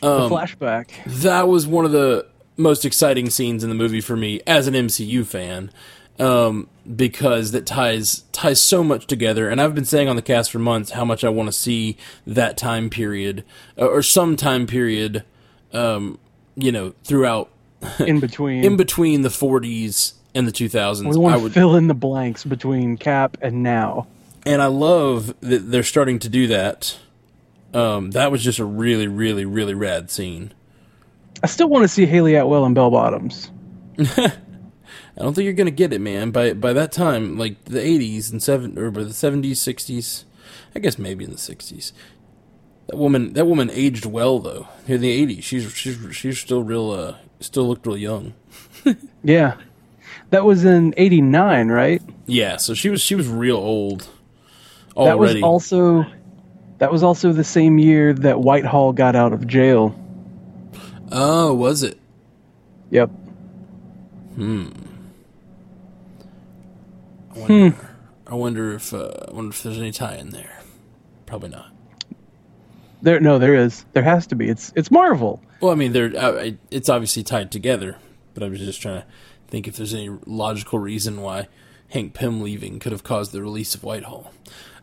the 0.00 0.28
flashback. 0.28 0.88
That 1.06 1.46
was 1.46 1.64
one 1.66 1.84
of 1.84 1.92
the 1.92 2.26
most 2.56 2.84
exciting 2.84 3.30
scenes 3.30 3.62
in 3.62 3.70
the 3.70 3.76
movie 3.76 4.00
for 4.00 4.16
me 4.16 4.40
as 4.48 4.66
an 4.66 4.74
MCU 4.74 5.24
fan. 5.24 5.70
Um, 6.18 6.68
because 6.96 7.52
that 7.52 7.66
ties 7.66 8.24
ties 8.32 8.60
so 8.60 8.82
much 8.82 9.06
together, 9.06 9.48
and 9.48 9.60
I've 9.60 9.74
been 9.74 9.84
saying 9.84 10.08
on 10.08 10.16
the 10.16 10.22
cast 10.22 10.50
for 10.50 10.58
months 10.58 10.92
how 10.92 11.04
much 11.04 11.22
I 11.24 11.28
want 11.28 11.48
to 11.48 11.52
see 11.52 11.96
that 12.26 12.56
time 12.56 12.90
period 12.90 13.44
uh, 13.78 13.86
or 13.86 14.02
some 14.02 14.36
time 14.36 14.66
period, 14.66 15.24
um, 15.72 16.18
you 16.56 16.72
know, 16.72 16.94
throughout 17.04 17.50
in 18.00 18.20
between. 18.20 18.64
in 18.64 18.76
between 18.76 19.22
the 19.22 19.28
40s 19.28 20.14
and 20.34 20.46
the 20.48 20.52
2000s. 20.52 21.08
we 21.10 21.16
want 21.16 21.34
I 21.34 21.38
to 21.38 21.42
would, 21.44 21.52
fill 21.52 21.76
in 21.76 21.88
the 21.88 21.94
blanks 21.94 22.44
between 22.44 22.96
Cap 22.96 23.36
and 23.42 23.62
now. 23.62 24.06
and 24.46 24.60
I 24.62 24.66
love 24.66 25.34
that 25.40 25.70
they're 25.70 25.82
starting 25.82 26.18
to 26.20 26.28
do 26.28 26.46
that. 26.48 26.98
Um, 27.74 28.10
that 28.10 28.30
was 28.30 28.42
just 28.42 28.58
a 28.58 28.64
really, 28.64 29.06
really, 29.08 29.44
really 29.44 29.74
rad 29.74 30.10
scene. 30.10 30.52
I 31.42 31.46
still 31.46 31.68
want 31.68 31.82
to 31.84 31.88
see 31.88 32.06
Hayley 32.06 32.34
Atwell 32.34 32.64
and 32.64 32.74
Bell 32.74 32.90
Bottoms. 32.90 33.50
I 35.16 35.22
don't 35.22 35.34
think 35.34 35.44
you're 35.44 35.52
gonna 35.54 35.70
get 35.70 35.92
it, 35.92 36.00
man. 36.00 36.30
By 36.30 36.54
by 36.54 36.72
that 36.72 36.92
time, 36.92 37.36
like 37.38 37.64
the 37.64 37.80
'80s 37.80 38.30
and 38.32 38.42
seven 38.42 38.78
or 38.78 38.90
by 38.90 39.02
the 39.02 39.10
'70s, 39.10 39.52
'60s, 39.52 40.24
I 40.74 40.78
guess 40.78 40.98
maybe 40.98 41.24
in 41.24 41.30
the 41.30 41.36
'60s. 41.36 41.92
That 42.88 42.96
woman, 42.96 43.32
that 43.34 43.46
woman 43.46 43.70
aged 43.70 44.06
well 44.06 44.38
though. 44.38 44.68
In 44.88 45.00
the 45.00 45.26
'80s, 45.26 45.42
she's 45.42 45.72
she's 45.74 45.98
she's 46.16 46.38
still 46.38 46.62
real, 46.62 46.90
uh, 46.90 47.16
still 47.40 47.68
looked 47.68 47.86
real 47.86 47.96
young. 47.96 48.34
Yeah. 49.24 49.56
That 50.30 50.44
was 50.44 50.64
in 50.64 50.94
89, 50.96 51.68
right? 51.68 52.02
Yeah, 52.26 52.56
so 52.56 52.74
she 52.74 52.88
was 52.88 53.00
she 53.00 53.14
was 53.14 53.28
real 53.28 53.56
old 53.56 54.08
That 54.96 55.18
was 55.18 55.40
also 55.42 56.04
that 56.78 56.90
was 56.90 57.02
also 57.02 57.32
the 57.32 57.44
same 57.44 57.78
year 57.78 58.12
that 58.14 58.40
Whitehall 58.40 58.92
got 58.92 59.14
out 59.14 59.32
of 59.32 59.46
jail. 59.46 59.94
oh, 61.12 61.54
was 61.54 61.82
it? 61.82 61.98
Yep. 62.90 63.10
I 64.36 64.40
wonder, 67.48 67.90
I 68.26 68.34
wonder 68.34 68.72
if 68.74 68.92
uh, 68.94 69.12
I 69.28 69.32
wonder 69.32 69.50
if 69.50 69.62
there's 69.62 69.78
any 69.78 69.92
tie 69.92 70.16
in 70.16 70.30
there. 70.30 70.60
Probably 71.26 71.48
not. 71.50 71.72
There 73.02 73.18
no 73.20 73.38
there 73.38 73.54
is. 73.54 73.84
There 73.92 74.02
has 74.02 74.26
to 74.28 74.34
be. 74.34 74.48
It's 74.48 74.72
it's 74.76 74.90
Marvel. 74.90 75.42
Well, 75.60 75.72
I 75.72 75.74
mean, 75.74 75.92
they're 75.92 76.12
uh, 76.16 76.50
it's 76.70 76.88
obviously 76.88 77.22
tied 77.22 77.50
together, 77.50 77.96
but 78.34 78.42
I 78.42 78.48
was 78.48 78.60
just 78.60 78.80
trying 78.80 79.02
to 79.02 79.06
think 79.48 79.66
if 79.68 79.76
there's 79.76 79.94
any 79.94 80.08
logical 80.26 80.78
reason 80.78 81.20
why 81.20 81.48
Hank 81.90 82.14
Pym 82.14 82.40
leaving 82.40 82.78
could 82.78 82.92
have 82.92 83.02
caused 83.04 83.32
the 83.32 83.42
release 83.42 83.74
of 83.74 83.82
Whitehall. 83.84 84.32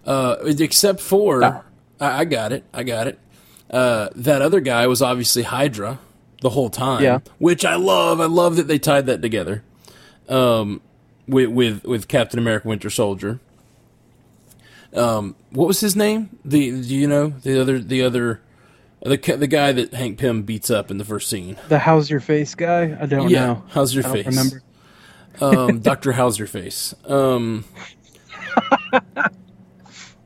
Uh, 0.06 0.36
except 0.44 1.00
for, 1.02 1.40
No. 1.40 1.64
I, 2.00 2.20
I 2.22 2.26
got 2.26 2.52
it, 2.52 2.64
I 2.74 2.84
got 2.84 3.08
it. 3.08 3.20
Uh, 3.70 4.10
that 4.16 4.42
other 4.42 4.60
guy 4.60 4.88
was 4.88 5.02
obviously 5.02 5.44
Hydra 5.44 6.00
the 6.42 6.50
whole 6.52 6.70
time, 6.70 7.04
Yeah. 7.04 7.20
which 7.38 7.66
I 7.66 7.76
love. 7.76 8.20
I 8.22 8.26
love 8.26 8.56
that 8.56 8.68
they 8.68 8.80
tied 8.80 9.06
that 9.08 9.22
together. 9.22 9.64
Um, 10.28 10.82
with 11.30 11.50
with 11.50 11.84
with 11.86 12.08
Captain 12.08 12.40
America: 12.40 12.68
Winter 12.68 12.90
Soldier. 12.90 13.40
Um, 14.94 15.36
what 15.52 15.68
was 15.68 15.80
his 15.82 15.96
name? 15.96 16.40
The 16.44 16.82
do 16.82 16.96
you 16.96 17.08
know 17.08 17.30
the 17.30 17.60
other 17.60 17.80
the 17.80 18.02
other 18.02 18.42
the 19.04 19.18
the 19.18 19.48
guy 19.48 19.72
that 19.72 19.94
Hank 19.94 20.18
Pym 20.18 20.44
beats 20.44 20.70
up 20.70 20.90
in 20.92 20.98
the 20.98 21.06
first 21.06 21.30
scene? 21.30 21.58
The 21.70 21.80
how's 21.80 22.10
your 22.10 22.20
face 22.20 22.56
guy? 22.56 22.98
I 23.00 23.06
don't 23.06 23.30
yeah, 23.30 23.46
know. 23.46 23.64
how's 23.70 23.94
your 23.94 24.06
I 24.08 24.12
face? 24.12 24.26
remember. 24.26 24.64
Um, 25.42 25.80
Doctor 25.82 26.14
How's 26.14 26.38
your 26.38 26.48
face? 26.48 26.94
Um, 27.06 27.66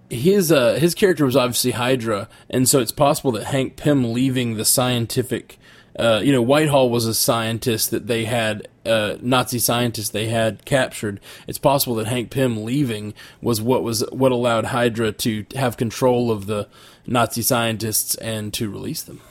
his 0.10 0.52
uh 0.52 0.74
his 0.76 0.96
character 0.96 1.26
was 1.26 1.36
obviously 1.36 1.72
Hydra, 1.72 2.30
and 2.50 2.68
so 2.68 2.80
it's 2.80 2.92
possible 2.92 3.32
that 3.34 3.46
Hank 3.46 3.76
Pym 3.76 4.14
leaving 4.14 4.56
the 4.56 4.66
scientific. 4.66 5.58
Uh, 5.98 6.22
you 6.24 6.32
know, 6.32 6.42
Whitehall 6.42 6.90
was 6.90 7.06
a 7.06 7.14
scientist 7.14 7.92
that 7.92 8.08
they 8.08 8.26
had, 8.26 8.68
uh, 8.86 9.18
Nazi 9.22 9.60
scientist 9.60 10.12
they 10.12 10.28
had 10.28 10.66
captured. 10.66 11.20
It's 11.48 11.60
possible 11.60 11.96
that 11.96 12.08
Hank 12.08 12.32
Pym 12.32 12.64
leaving 12.66 13.14
was 13.42 13.62
what 13.62 13.84
was 13.84 14.04
what 14.12 14.32
allowed 14.32 14.66
Hydra 14.66 15.12
to 15.12 15.46
have 15.56 15.78
control 15.78 16.32
of 16.32 16.48
the 16.48 16.68
Nazi 17.06 17.44
scientists 17.44 18.16
and 18.16 18.52
to 18.56 18.70
release 18.72 19.04
them. 19.04 19.22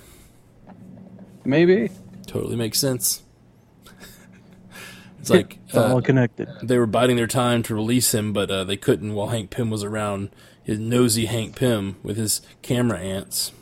Maybe. 1.44 1.90
Totally 2.26 2.56
makes 2.56 2.78
sense. 2.78 3.22
It's 5.20 5.30
like 5.30 5.58
It's 5.66 5.76
all 5.76 5.98
uh, 5.98 6.00
connected. 6.00 6.48
they 6.64 6.78
were 6.78 6.86
biding 6.86 7.14
their 7.14 7.28
time 7.28 7.62
to 7.64 7.74
release 7.76 8.12
him, 8.12 8.32
but 8.32 8.50
uh, 8.50 8.64
they 8.64 8.76
couldn't 8.76 9.14
while 9.14 9.28
Hank 9.28 9.50
Pym 9.50 9.70
was 9.70 9.84
around. 9.84 10.30
His 10.64 10.78
nosy 10.80 11.26
Hank 11.26 11.54
Pym 11.56 11.96
with 12.02 12.16
his 12.16 12.40
camera 12.62 12.98
ants. 12.98 13.52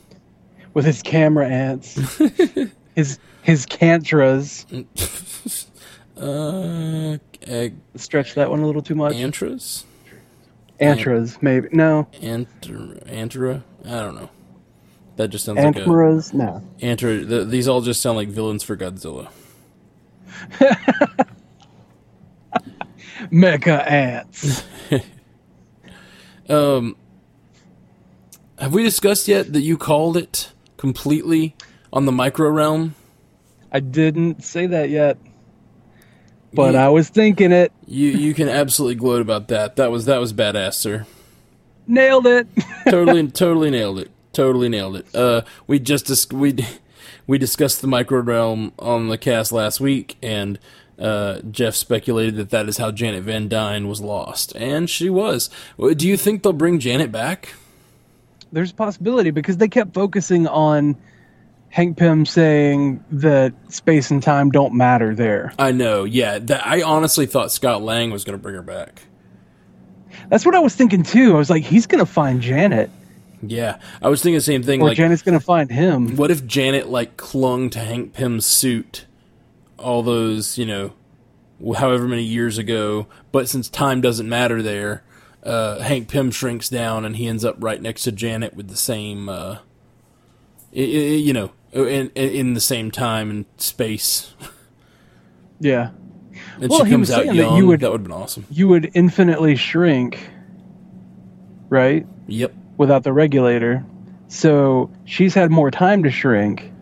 With 0.75 0.85
his 0.85 1.03
camera 1.03 1.49
ants. 1.49 1.99
his 2.95 3.19
his 3.43 3.67
cantras. 3.67 4.67
Uh, 6.17 7.17
ag- 7.47 7.77
Stretch 7.95 8.35
that 8.35 8.51
one 8.51 8.61
a 8.61 8.67
little 8.67 8.83
too 8.83 8.95
much. 8.95 9.15
antras, 9.15 9.85
Antras, 10.79 11.41
maybe. 11.41 11.69
No. 11.73 12.09
Antra, 12.21 13.03
Antra. 13.11 13.63
I 13.87 13.89
don't 14.01 14.15
know. 14.17 14.29
That 15.17 15.29
just 15.29 15.47
sounds 15.47 15.57
like 15.61 15.77
a 15.77 15.85
No. 16.35 16.63
Antra. 16.81 17.27
th 17.27 17.49
these 17.49 17.67
all 17.69 17.81
just 17.81 18.03
sound 18.03 18.19
like 18.19 18.29
villains 18.29 18.63
for 18.63 18.77
Godzilla. 18.77 19.31
Mecha 23.33 23.91
ants. 23.91 24.63
Um, 26.49 26.97
have 28.59 28.73
we 28.75 28.83
discussed 28.83 29.29
yet 29.29 29.53
that 29.53 29.61
you 29.61 29.79
called 29.79 30.17
it 30.17 30.51
completely 30.79 31.55
on 31.93 32.07
the 32.07 32.13
micro 32.13 32.49
realm? 32.51 32.95
I 33.73 33.81
didn't 33.81 34.43
say 34.45 34.67
that 34.67 34.91
yet. 34.91 35.17
But 36.53 36.75
Yeah. 36.75 36.87
I 36.87 36.89
was 36.89 37.09
thinking 37.09 37.53
it. 37.53 37.73
You 37.87 38.09
you 38.09 38.35
can 38.35 38.49
absolutely 38.49 38.97
gloat 38.97 39.21
about 39.21 39.49
that. 39.49 39.77
That 39.77 39.91
was 39.91 40.07
that 40.07 40.19
was 40.19 40.33
badass, 40.33 40.75
sir. 40.75 41.07
Nailed 41.87 42.27
it. 42.27 42.49
totally 42.89 43.27
totally 43.31 43.71
nailed 43.71 43.99
it 43.99 44.11
totally 44.33 44.69
nailed 44.69 44.95
it 44.95 45.13
uh 45.13 45.43
we 45.67 45.77
just 45.81 46.07
dis- 46.07 46.31
we 46.31 46.55
we 47.27 47.37
discussed 47.37 47.81
the 47.81 47.89
micro 47.89 48.21
realm 48.21 48.73
on 48.79 49.09
the 49.09 49.19
cast 49.19 49.51
last 49.51 49.81
week 49.81 50.17
and 50.23 50.57
uh 51.01 51.41
jeff 51.51 51.75
speculated 51.75 52.37
that 52.37 52.51
that 52.51 52.69
is 52.69 52.79
how 52.79 52.93
janet 52.93 53.25
van 53.25 53.49
dyne 53.49 53.89
was 53.89 54.01
lost 54.01 54.55
and 54.55 54.89
she 54.89 55.11
was 55.11 55.51
do 55.97 56.07
you 56.07 56.17
think 56.17 56.45
they'll 56.45 56.53
bring 56.53 56.79
janet 56.79 57.11
back 57.11 57.55
There's 58.53 58.71
a 58.71 58.75
possibility 58.75 59.33
because 59.33 59.57
they 59.57 59.67
kept 59.67 59.95
focusing 59.95 60.47
on 60.47 60.97
Hank 61.71 61.97
Pym 61.97 62.27
saying 62.27 63.03
that 63.13 63.55
space 63.73 64.11
and 64.11 64.21
time 64.23 64.51
don't 64.51 64.75
matter 64.75 65.15
there. 65.15 65.53
i 65.59 65.71
know 65.73 66.05
yeah 66.05 66.39
that 66.39 66.67
i 66.67 66.83
honestly 66.83 67.27
thought 67.27 67.53
scott 67.53 67.81
lang 67.83 68.11
was 68.11 68.25
going 68.25 68.37
to 68.37 68.43
bring 68.43 68.55
her 68.57 68.63
back 68.63 69.03
That's 70.29 70.45
what 70.45 70.55
I 70.55 70.59
was 70.61 70.75
thinking 70.75 71.03
too. 71.03 71.35
I 71.35 71.39
was 71.39 71.51
like, 71.51 71.63
he's 71.65 71.87
gonna 71.87 72.07
find 72.07 72.41
Janet, 72.41 72.91
yeah 73.43 73.79
i 74.03 74.09
was 74.09 74.21
thinking 74.23 74.35
the 74.37 74.41
same 74.43 74.63
thing 74.63 74.83
or 74.83 74.89
like 74.89 74.97
Janet's 74.97 75.23
gonna 75.23 75.41
find 75.41 75.71
him. 75.71 76.17
what 76.17 76.31
if 76.31 76.45
janet 76.47 76.89
like 76.91 77.17
clung 77.17 77.71
to 77.71 77.79
hank 77.79 78.13
pym's 78.13 78.45
suit 78.45 79.07
all 79.79 80.03
those 80.03 80.59
you 80.59 80.67
know 80.67 80.93
however 81.77 82.07
many 82.07 82.23
years 82.23 82.59
ago 82.59 83.07
but 83.33 83.49
since 83.49 83.69
time 83.71 84.01
doesn't 84.03 84.29
matter 84.29 84.61
there 84.61 85.03
uh, 85.43 85.79
hank 85.79 86.07
pym 86.09 86.31
shrinks 86.31 86.69
down 86.69 87.07
and 87.07 87.17
he 87.17 87.27
ends 87.27 87.43
up 87.45 87.57
right 87.61 87.81
next 87.81 88.03
to 88.03 88.13
janet 88.13 88.53
with 88.55 88.69
the 88.69 88.77
same 88.77 89.29
uh, 89.31 89.59
i 90.77 90.81
i 90.81 90.83
you 90.83 91.33
know 91.33 91.51
Oh, 91.75 91.85
in, 91.87 92.09
in 92.11 92.55
the 92.55 92.61
same 92.61 92.91
time 92.91 93.31
and 93.31 93.45
space 93.59 94.35
Yeah, 95.61 95.91
and 96.61 96.69
Well, 96.71 96.85
she 96.85 96.91
he 96.91 96.97
was 96.97 97.11
out 97.13 97.25
saying 97.25 97.37
that 97.37 97.57
you 97.57 97.67
would- 97.67 97.81
that 97.81 97.93
would 97.93 98.01
have 98.01 98.09
been 98.09 98.13
awesome 98.17 98.47
you 98.51 98.67
would 98.69 98.91
infinitely 98.95 99.55
shrink, 99.57 100.19
right, 101.69 102.07
yep 102.27 102.53
without 102.77 103.03
the 103.05 103.13
regulator. 103.13 103.85
So 104.29 104.91
she's 105.05 105.35
had 105.35 105.51
more 105.51 105.71
time 105.71 106.03
to 106.05 106.11
shrink, 106.11 106.73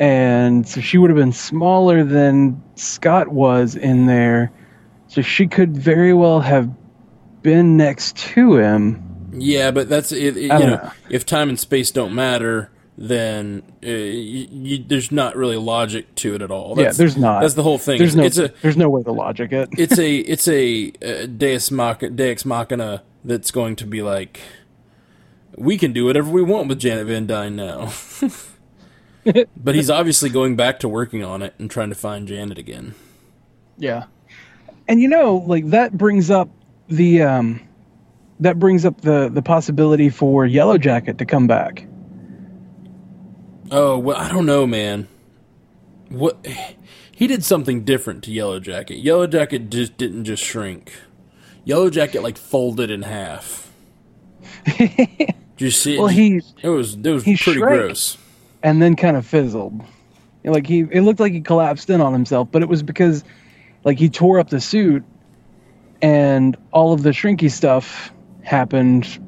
and 0.00 0.66
so 0.66 0.80
she 0.80 0.98
would 0.98 1.10
have 1.10 1.16
been 1.16 1.32
smaller 1.32 2.04
than 2.04 2.62
Scott 2.76 3.28
was 3.28 3.74
in 3.76 4.06
there. 4.06 4.52
So 5.08 5.22
she 5.22 5.46
could 5.46 5.76
very 5.76 6.12
well 6.12 6.40
have 6.40 6.70
been 7.42 7.76
next 7.76 8.16
to 8.16 8.56
him. 8.56 9.02
Yeah, 9.32 9.70
but 9.70 9.88
that's 9.88 10.12
it. 10.12 10.36
it- 10.36 10.42
you 10.42 10.48
know, 10.48 10.58
know. 10.58 10.90
if 11.10 11.26
time 11.26 11.48
and 11.48 11.58
space 11.58 11.90
don't 11.90 12.14
matter, 12.14 12.70
then 13.00 13.62
uh, 13.84 13.88
you, 13.88 14.48
you, 14.50 14.84
there's 14.84 15.12
not 15.12 15.36
really 15.36 15.56
logic 15.56 16.12
to 16.16 16.34
it 16.34 16.42
at 16.42 16.50
all. 16.50 16.74
yeah, 16.76 16.90
there's 16.90 17.16
not. 17.16 17.40
That's 17.40 17.54
the 17.54 17.62
whole 17.62 17.78
thing. 17.78 17.98
There's 17.98 18.16
no. 18.16 18.24
it's 18.24 18.38
a 18.38 18.52
there's 18.60 18.76
no 18.76 18.90
way 18.90 19.04
to 19.04 19.12
logic 19.12 19.52
it. 19.52 19.68
it's 19.78 19.98
a 19.98 20.16
it's 20.16 20.48
a 20.48 20.92
uh, 21.00 21.26
Deus 21.26 21.70
Machina, 21.70 22.10
Deus 22.10 22.44
Machina 22.44 23.04
that's 23.24 23.52
going 23.52 23.76
to 23.76 23.86
be 23.86 24.02
like, 24.02 24.40
we 25.56 25.78
can 25.78 25.92
do 25.92 26.06
whatever 26.06 26.28
we 26.28 26.42
want 26.42 26.66
with 26.68 26.80
Janet 26.80 27.06
Van 27.06 27.26
Dyne 27.26 27.54
now. 27.54 27.92
but 29.56 29.76
he's 29.76 29.90
obviously 29.90 30.28
going 30.28 30.56
back 30.56 30.80
to 30.80 30.88
working 30.88 31.22
on 31.22 31.40
it 31.40 31.54
and 31.58 31.70
trying 31.70 31.90
to 31.90 31.94
find 31.94 32.26
Janet 32.26 32.58
again. 32.58 32.96
Yeah. 33.76 34.06
And 34.88 35.00
you 35.00 35.08
know, 35.08 35.36
like 35.46 35.68
that 35.70 35.96
brings 35.96 36.32
up 36.32 36.48
the 36.88 37.22
um 37.22 37.60
that 38.40 38.58
brings 38.58 38.84
up 38.84 39.02
the 39.02 39.28
the 39.28 39.42
possibility 39.42 40.10
for 40.10 40.46
Yellow 40.46 40.78
Jacket 40.78 41.18
to 41.18 41.24
come 41.24 41.46
back. 41.46 41.87
Oh 43.70 43.98
well, 43.98 44.16
I 44.16 44.28
don't 44.30 44.46
know, 44.46 44.66
man. 44.66 45.08
what 46.08 46.46
he 47.12 47.26
did 47.26 47.44
something 47.44 47.84
different 47.84 48.24
to 48.24 48.32
Yellow 48.32 48.60
Jacket. 48.60 48.98
Yellow 48.98 49.26
Jacket 49.26 49.70
just 49.70 49.96
didn't 49.96 50.24
just 50.24 50.42
shrink. 50.42 50.92
Yellow 51.64 51.90
Jacket 51.90 52.22
like 52.22 52.38
folded 52.38 52.90
in 52.90 53.02
half. 53.02 53.70
Did 54.66 55.34
you 55.58 55.70
see 55.70 55.96
it? 55.96 55.98
Well, 55.98 56.08
he 56.08 56.40
it 56.62 56.68
was 56.68 56.94
it 56.94 57.06
was 57.06 57.22
pretty 57.24 57.36
shrank. 57.36 57.58
gross. 57.60 58.16
and 58.62 58.80
then 58.80 58.96
kind 58.96 59.16
of 59.16 59.26
fizzled. 59.26 59.80
Like 60.44 60.66
he, 60.66 60.80
it 60.90 61.02
looked 61.02 61.20
like 61.20 61.32
he 61.32 61.40
collapsed 61.40 61.90
in 61.90 62.00
on 62.00 62.12
himself, 62.12 62.48
but 62.50 62.62
it 62.62 62.68
was 62.68 62.82
because, 62.82 63.22
like, 63.84 63.98
he 63.98 64.08
tore 64.08 64.38
up 64.38 64.48
the 64.48 64.60
suit, 64.60 65.04
and 66.00 66.56
all 66.72 66.92
of 66.94 67.02
the 67.02 67.10
shrinky 67.10 67.50
stuff 67.50 68.12
happened 68.42 69.18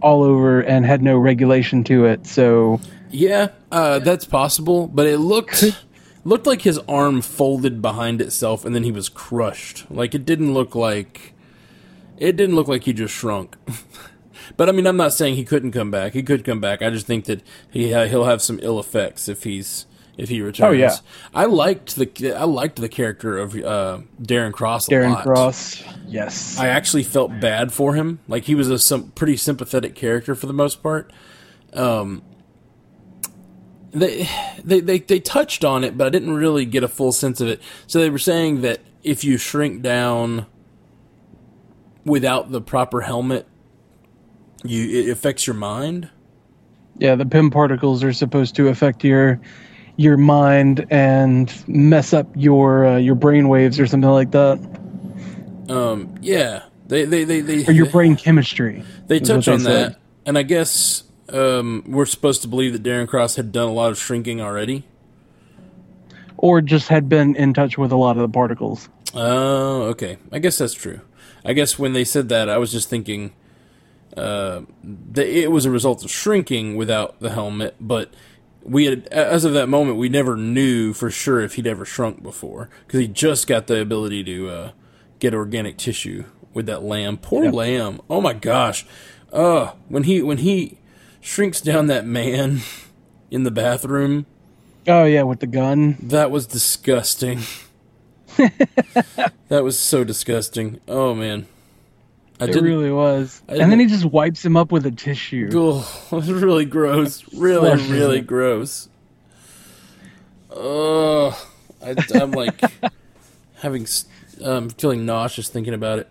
all 0.00 0.22
over 0.24 0.60
and 0.60 0.84
had 0.86 1.02
no 1.02 1.16
regulation 1.18 1.84
to 1.84 2.06
it. 2.06 2.26
So 2.26 2.80
Yeah, 3.10 3.48
uh, 3.70 3.98
that's 3.98 4.24
possible, 4.24 4.86
but 4.86 5.06
it 5.06 5.18
looked 5.18 5.84
looked 6.24 6.46
like 6.46 6.62
his 6.62 6.78
arm 6.88 7.22
folded 7.22 7.80
behind 7.80 8.20
itself 8.20 8.64
and 8.64 8.74
then 8.74 8.82
he 8.82 8.92
was 8.92 9.08
crushed. 9.08 9.90
Like 9.90 10.14
it 10.14 10.24
didn't 10.24 10.54
look 10.54 10.74
like 10.74 11.34
it 12.18 12.36
didn't 12.36 12.56
look 12.56 12.68
like 12.68 12.84
he 12.84 12.92
just 12.92 13.14
shrunk. 13.14 13.56
but 14.56 14.68
I 14.68 14.72
mean, 14.72 14.86
I'm 14.86 14.96
not 14.96 15.12
saying 15.12 15.36
he 15.36 15.44
couldn't 15.44 15.72
come 15.72 15.90
back. 15.90 16.12
He 16.12 16.22
could 16.22 16.44
come 16.44 16.60
back. 16.60 16.82
I 16.82 16.90
just 16.90 17.06
think 17.06 17.26
that 17.26 17.42
he 17.70 17.92
ha- 17.92 18.06
he'll 18.06 18.24
have 18.24 18.42
some 18.42 18.58
ill 18.62 18.78
effects 18.78 19.28
if 19.28 19.44
he's 19.44 19.86
if 20.16 20.28
he 20.28 20.42
returns. 20.42 20.68
Oh, 20.68 20.72
yeah. 20.72 20.96
I 21.32 21.44
liked 21.44 21.96
the 21.96 22.34
I 22.36 22.44
liked 22.44 22.76
the 22.76 22.88
character 22.88 23.38
of 23.38 23.54
uh, 23.54 24.00
Darren 24.20 24.52
Cross 24.52 24.88
a 24.88 24.90
Darren 24.90 25.14
lot. 25.14 25.22
Cross, 25.22 25.82
yes, 26.06 26.58
I 26.58 26.68
actually 26.68 27.04
felt 27.04 27.40
bad 27.40 27.72
for 27.72 27.94
him. 27.94 28.18
Like 28.26 28.44
he 28.44 28.54
was 28.54 28.68
a 28.68 28.78
some 28.78 29.12
pretty 29.12 29.36
sympathetic 29.36 29.94
character 29.94 30.34
for 30.34 30.46
the 30.46 30.52
most 30.52 30.82
part. 30.82 31.12
Um, 31.72 32.22
they, 33.90 34.28
they 34.64 34.80
they 34.80 34.98
they 34.98 35.20
touched 35.20 35.64
on 35.64 35.84
it, 35.84 35.96
but 35.96 36.06
I 36.06 36.10
didn't 36.10 36.34
really 36.34 36.64
get 36.64 36.82
a 36.82 36.88
full 36.88 37.12
sense 37.12 37.40
of 37.40 37.48
it. 37.48 37.60
So 37.86 38.00
they 38.00 38.10
were 38.10 38.18
saying 38.18 38.60
that 38.62 38.80
if 39.02 39.24
you 39.24 39.38
shrink 39.38 39.82
down 39.82 40.46
without 42.04 42.50
the 42.50 42.60
proper 42.60 43.00
helmet, 43.02 43.46
you 44.64 45.02
it 45.04 45.10
affects 45.10 45.46
your 45.46 45.54
mind. 45.56 46.10
yeah. 46.98 47.14
The 47.14 47.26
Pym 47.26 47.50
particles 47.50 48.02
are 48.04 48.12
supposed 48.12 48.56
to 48.56 48.68
affect 48.68 49.04
your 49.04 49.40
your 49.96 50.16
mind 50.16 50.86
and 50.90 51.52
mess 51.66 52.12
up 52.12 52.28
your 52.36 52.86
uh, 52.86 52.96
your 52.98 53.14
brain 53.14 53.48
waves 53.48 53.80
or 53.80 53.86
something 53.86 54.10
like 54.10 54.30
that, 54.30 54.58
Um, 55.68 56.14
yeah, 56.20 56.64
they 56.86 57.04
they 57.04 57.24
they 57.24 57.40
they 57.40 57.66
or 57.66 57.72
your 57.72 57.90
brain 57.90 58.16
chemistry. 58.16 58.84
They 59.06 59.18
touch 59.20 59.46
they 59.46 59.52
on 59.52 59.60
said. 59.60 59.92
that, 59.92 60.00
and 60.24 60.38
I 60.38 60.42
guess 60.42 61.02
um, 61.32 61.84
we're 61.86 62.06
supposed 62.06 62.42
to 62.42 62.48
believe 62.48 62.72
that 62.72 62.82
Darren 62.82 63.08
Cross 63.08 63.36
had 63.36 63.52
done 63.52 63.68
a 63.68 63.72
lot 63.72 63.90
of 63.90 63.98
shrinking 63.98 64.40
already. 64.40 64.84
or 66.36 66.60
just 66.60 66.88
had 66.88 67.08
been 67.08 67.34
in 67.36 67.52
touch 67.52 67.76
with 67.76 67.90
a 67.92 67.96
lot 67.96 68.16
of 68.16 68.22
the 68.22 68.28
particles. 68.28 68.88
Oh, 69.14 69.82
okay. 69.84 70.18
I 70.30 70.38
guess 70.38 70.58
that's 70.58 70.74
true. 70.74 71.00
I 71.44 71.52
guess 71.52 71.78
when 71.78 71.92
they 71.94 72.04
said 72.04 72.28
that, 72.28 72.48
I 72.48 72.58
was 72.58 72.70
just 72.70 72.88
thinking 72.88 73.32
uh, 74.16 74.62
that 74.84 75.26
it 75.26 75.50
was 75.50 75.64
a 75.64 75.70
result 75.70 76.04
of 76.04 76.10
shrinking 76.10 76.76
without 76.76 77.18
the 77.20 77.30
helmet, 77.30 77.74
but 77.80 78.12
we 78.62 78.84
had, 78.84 79.06
as 79.08 79.44
of 79.44 79.52
that 79.54 79.68
moment, 79.68 79.96
we 79.96 80.08
never 80.08 80.36
knew 80.36 80.92
for 80.92 81.10
sure 81.10 81.40
if 81.40 81.54
he'd 81.54 81.66
ever 81.66 81.84
shrunk 81.84 82.22
before 82.22 82.68
because 82.86 83.00
he 83.00 83.08
just 83.08 83.46
got 83.46 83.66
the 83.66 83.80
ability 83.80 84.22
to 84.24 84.48
uh, 84.50 84.70
get 85.20 85.32
organic 85.34 85.76
tissue 85.78 86.24
with 86.52 86.66
that 86.66 86.82
lamb. 86.82 87.16
Poor 87.16 87.44
Yeah. 87.44 87.50
lamb. 87.50 88.00
Oh 88.10 88.20
my 88.20 88.32
gosh. 88.34 88.84
Uh, 89.32 89.72
when 89.88 90.02
he 90.04 90.22
when 90.22 90.38
he 90.38 90.78
shrinks 91.20 91.60
down 91.60 91.86
that 91.88 92.04
man 92.06 92.60
in 93.30 93.42
the 93.44 93.50
bathroom, 93.50 94.26
Oh 94.86 95.04
yeah, 95.04 95.22
with 95.22 95.40
the 95.40 95.46
gun. 95.46 95.96
that 96.02 96.30
was 96.30 96.46
disgusting. 96.46 97.40
that 98.36 99.62
was 99.64 99.78
so 99.78 100.04
disgusting. 100.04 100.80
Oh 100.88 101.14
man, 101.14 101.46
I 102.40 102.44
It 102.46 102.54
really 102.56 102.90
was. 102.92 103.42
And 103.48 103.70
then 103.72 103.80
he 103.80 103.86
just 103.86 104.04
wipes 104.04 104.44
him 104.44 104.56
up 104.56 104.70
with 104.72 104.86
a 104.86 104.90
tissue. 104.90 105.50
Oh, 105.52 106.08
it 106.12 106.14
was 106.14 106.30
really 106.32 106.64
gross. 106.64 107.24
Really, 107.34 107.82
really 107.90 108.20
gross. 108.20 108.88
Oh, 110.50 111.30
I, 111.84 111.94
I'm 112.14 112.30
like 112.32 112.60
having, 113.56 113.82
s- 113.82 114.06
um, 114.42 114.70
feeling 114.70 115.04
nauseous 115.04 115.48
thinking 115.48 115.74
about 115.74 115.98
it. 116.00 116.08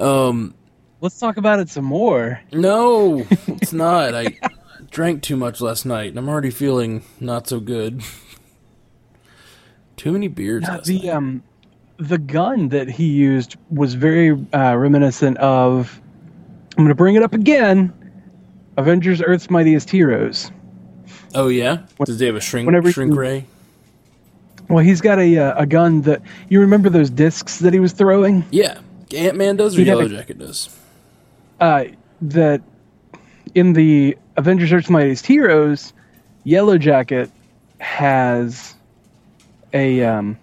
Um, 0.00 0.54
Let's 1.00 1.18
talk 1.18 1.36
about 1.36 1.60
it 1.60 1.68
some 1.68 1.84
more. 1.84 2.40
no, 2.52 3.26
it's 3.46 3.72
not. 3.72 4.14
I 4.14 4.38
drank 4.90 5.22
too 5.22 5.36
much 5.36 5.60
last 5.60 5.84
night, 5.84 6.08
and 6.10 6.18
I'm 6.18 6.28
already 6.28 6.50
feeling 6.50 7.04
not 7.20 7.46
so 7.48 7.60
good. 7.60 8.02
Too 9.96 10.12
many 10.12 10.28
beers. 10.28 10.62
Now, 10.62 10.80
the 10.80 10.98
night. 11.00 11.08
um, 11.08 11.42
the 11.98 12.18
gun 12.18 12.68
that 12.70 12.88
he 12.88 13.06
used 13.06 13.56
was 13.70 13.94
very 13.94 14.30
uh, 14.54 14.76
reminiscent 14.76 15.36
of. 15.38 16.00
I'm 16.76 16.84
going 16.84 16.88
to 16.88 16.94
bring 16.94 17.14
it 17.14 17.22
up 17.22 17.32
again. 17.34 17.92
Avengers: 18.76 19.22
Earth's 19.22 19.48
Mightiest 19.50 19.88
Heroes. 19.90 20.50
Oh 21.34 21.48
yeah, 21.48 21.86
does 22.04 22.18
he 22.20 22.26
have 22.26 22.36
a 22.36 22.40
shrink 22.40 22.70
shrink 22.92 23.12
you- 23.12 23.18
ray? 23.18 23.46
Well, 24.68 24.84
he's 24.84 25.00
got 25.00 25.18
a 25.18 25.38
uh, 25.38 25.62
a 25.62 25.66
gun 25.66 26.02
that 26.02 26.22
you 26.48 26.60
remember 26.60 26.88
those 26.90 27.08
discs 27.10 27.58
that 27.60 27.72
he 27.72 27.80
was 27.80 27.92
throwing. 27.92 28.44
Yeah, 28.50 28.78
Ant 29.14 29.36
Man 29.36 29.56
does 29.56 29.76
or 29.76 29.78
He'd 29.80 29.86
Yellow 29.86 30.06
a- 30.06 30.08
Jacket 30.08 30.38
does. 30.38 30.68
Uh, 31.60 31.84
that 32.22 32.62
in 33.54 33.72
the 33.72 34.16
Avengers: 34.36 34.72
Earth's 34.72 34.90
Mightiest 34.90 35.26
Heroes, 35.26 35.92
Yellow 36.44 36.78
Jacket 36.78 37.30
has 37.78 38.74
a 39.72 40.02
um, 40.04 40.38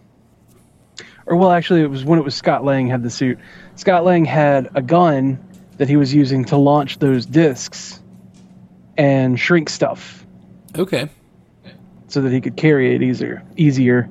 or 1.26 1.36
well, 1.38 1.52
actually, 1.52 1.82
it 1.82 1.90
was 1.90 2.04
when 2.04 2.20
it 2.20 2.26
was 2.26 2.36
Scott 2.36 2.64
Lang 2.66 2.88
had 2.88 3.04
the 3.04 3.10
suit. 3.10 3.38
Scott 3.76 4.04
Lang 4.06 4.26
had 4.26 4.70
a 4.76 4.82
gun 4.82 5.40
that 5.78 5.90
he 5.90 5.96
was 5.96 6.14
using 6.14 6.46
to 6.46 6.58
launch 6.58 7.00
those 7.00 7.26
discs 7.26 8.00
and 8.98 9.40
shrink 9.40 9.70
stuff 9.70 10.24
Okay. 10.78 11.10
so 12.08 12.22
that 12.22 12.32
he 12.32 12.40
could 12.42 12.56
carry 12.56 12.94
it 12.94 13.02
easier. 13.02 13.44
Easier. 13.58 14.10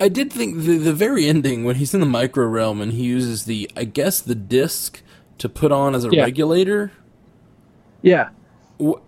I 0.00 0.08
did 0.08 0.32
think 0.32 0.56
the 0.58 0.78
the 0.78 0.92
very 0.92 1.26
ending 1.26 1.64
when 1.64 1.76
he's 1.76 1.94
in 1.94 2.00
the 2.00 2.06
micro 2.06 2.46
realm 2.46 2.80
and 2.80 2.92
he 2.92 3.04
uses 3.04 3.44
the 3.44 3.70
I 3.76 3.84
guess 3.84 4.20
the 4.20 4.34
disc 4.34 5.02
to 5.38 5.48
put 5.48 5.72
on 5.72 5.94
as 5.94 6.04
a 6.04 6.08
Yeah. 6.10 6.22
regulator. 6.22 6.92
Yeah, 8.02 8.30
What, 8.78 9.02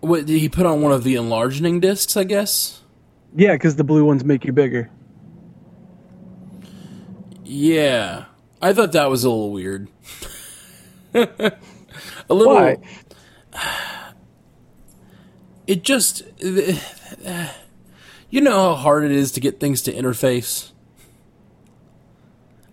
what 0.00 0.24
did 0.26 0.38
he 0.38 0.48
put 0.48 0.64
on 0.66 0.80
one 0.80 0.92
of 0.92 1.04
the 1.04 1.14
enlarging 1.16 1.80
discs? 1.80 2.16
I 2.16 2.24
guess. 2.24 2.80
yeah, 3.36 3.52
because 3.52 3.76
the 3.76 3.84
blue 3.84 4.04
ones 4.04 4.24
make 4.24 4.44
you 4.44 4.52
bigger. 4.52 4.90
Yeah, 7.44 8.24
I 8.60 8.72
thought 8.72 8.92
that 8.92 9.10
was 9.10 9.24
a 9.24 9.30
little 9.30 9.52
weird. 9.52 9.88
a 11.14 11.24
little. 12.28 12.54
Why? 12.54 12.76
It 15.66 15.82
just. 15.82 16.22
You 18.30 18.42
know 18.42 18.52
how 18.52 18.74
hard 18.74 19.04
it 19.04 19.10
is 19.10 19.32
to 19.32 19.40
get 19.40 19.58
things 19.58 19.80
to 19.82 19.92
interface. 19.94 20.72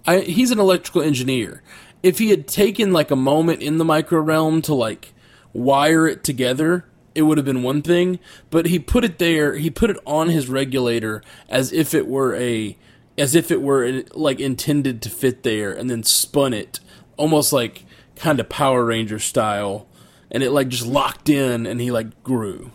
I, 0.06 0.20
he's 0.20 0.52
an 0.52 0.60
electrical 0.60 1.02
engineer. 1.02 1.64
If 2.06 2.20
he 2.20 2.30
had 2.30 2.48
taken 2.48 2.94
like 2.94 3.10
a 3.10 3.16
moment 3.16 3.64
in 3.64 3.80
the 3.80 3.84
micro 3.84 4.20
realm 4.20 4.62
to 4.62 4.76
like 4.76 5.12
wire 5.54 6.08
it 6.08 6.24
together, 6.24 6.86
it 7.16 7.24
would 7.24 7.40
have 7.40 7.46
been 7.46 7.64
one 7.64 7.82
thing. 7.82 8.20
But 8.52 8.68
he 8.68 8.78
put 8.78 9.04
it 9.04 9.18
there. 9.18 9.56
He 9.56 9.72
put 9.72 9.90
it 9.90 9.98
on 10.06 10.30
his 10.30 10.48
regulator 10.48 11.24
as 11.50 11.74
if 11.74 11.96
it 11.96 12.06
were 12.06 12.36
a, 12.36 12.78
as 13.18 13.34
if 13.34 13.50
it 13.50 13.60
were 13.60 14.04
like 14.14 14.40
intended 14.40 15.02
to 15.02 15.10
fit 15.10 15.42
there, 15.42 15.72
and 15.72 15.90
then 15.90 16.04
spun 16.04 16.54
it 16.54 16.80
almost 17.18 17.52
like 17.52 17.86
kind 18.16 18.40
of 18.40 18.50
Power 18.50 18.86
Ranger 18.86 19.18
style, 19.18 19.88
and 20.30 20.44
it 20.44 20.52
like 20.52 20.68
just 20.68 20.86
locked 20.86 21.28
in, 21.28 21.66
and 21.66 21.82
he 21.82 21.90
like 21.90 22.22
grew. 22.22 22.70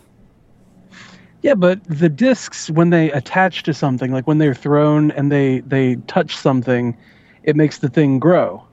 Yeah, 1.41 1.55
but 1.55 1.81
the 1.85 2.09
discs 2.09 2.69
when 2.69 2.89
they 2.89 3.13
attach 3.13 3.63
to 3.63 3.73
something, 3.73 4.11
like 4.11 4.27
when 4.27 4.39
they're 4.39 4.53
thrown 4.53 5.09
and 5.11 5.31
they 5.31 5.61
they 5.61 5.95
touch 6.07 6.35
something, 6.35 6.97
it 7.43 7.55
makes 7.55 7.77
the 7.77 7.87
thing 7.87 8.19
grow. 8.19 8.67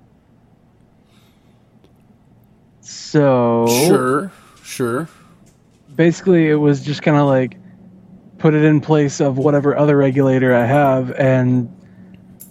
So 2.89 3.67
Sure, 3.87 4.33
sure. 4.63 5.09
basically, 5.95 6.49
it 6.49 6.55
was 6.55 6.83
just 6.83 7.03
kind 7.03 7.19
of 7.19 7.27
like 7.27 7.59
put 8.39 8.55
it 8.55 8.65
in 8.65 8.81
place 8.81 9.21
of 9.21 9.37
whatever 9.37 9.77
other 9.77 9.95
regulator 9.95 10.55
I 10.55 10.65
have 10.65 11.11
and 11.13 11.69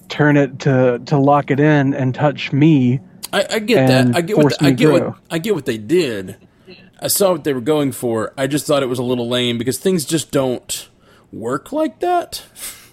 turn 0.10 0.38
it 0.38 0.60
to 0.60 1.00
to 1.08 1.18
lock 1.18 1.50
it 1.50 1.60
in 1.60 1.96
and 1.96 2.14
touch 2.14 2.54
me. 2.54 3.00
I, 3.34 3.46
I 3.50 3.60
get 3.60 3.88
that. 3.88 4.16
I 4.16 4.22
get 4.22 4.38
what 4.38 4.60
the, 4.60 4.66
I 4.66 4.72
get 4.72 4.92
what 4.92 5.16
I 5.32 5.40
get 5.40 5.56
what 5.56 5.66
they 5.66 5.80
did. 5.80 6.38
I 7.02 7.08
saw 7.08 7.32
what 7.32 7.44
they 7.44 7.54
were 7.54 7.60
going 7.60 7.92
for. 7.92 8.32
I 8.38 8.46
just 8.46 8.68
thought 8.68 8.84
it 8.84 8.88
was 8.88 9.00
a 9.00 9.04
little 9.04 9.28
lame 9.28 9.58
because 9.58 9.80
things 9.80 10.06
just 10.06 10.32
don't 10.32 10.88
work 11.32 11.72
like 11.72 12.00
that. 12.02 12.44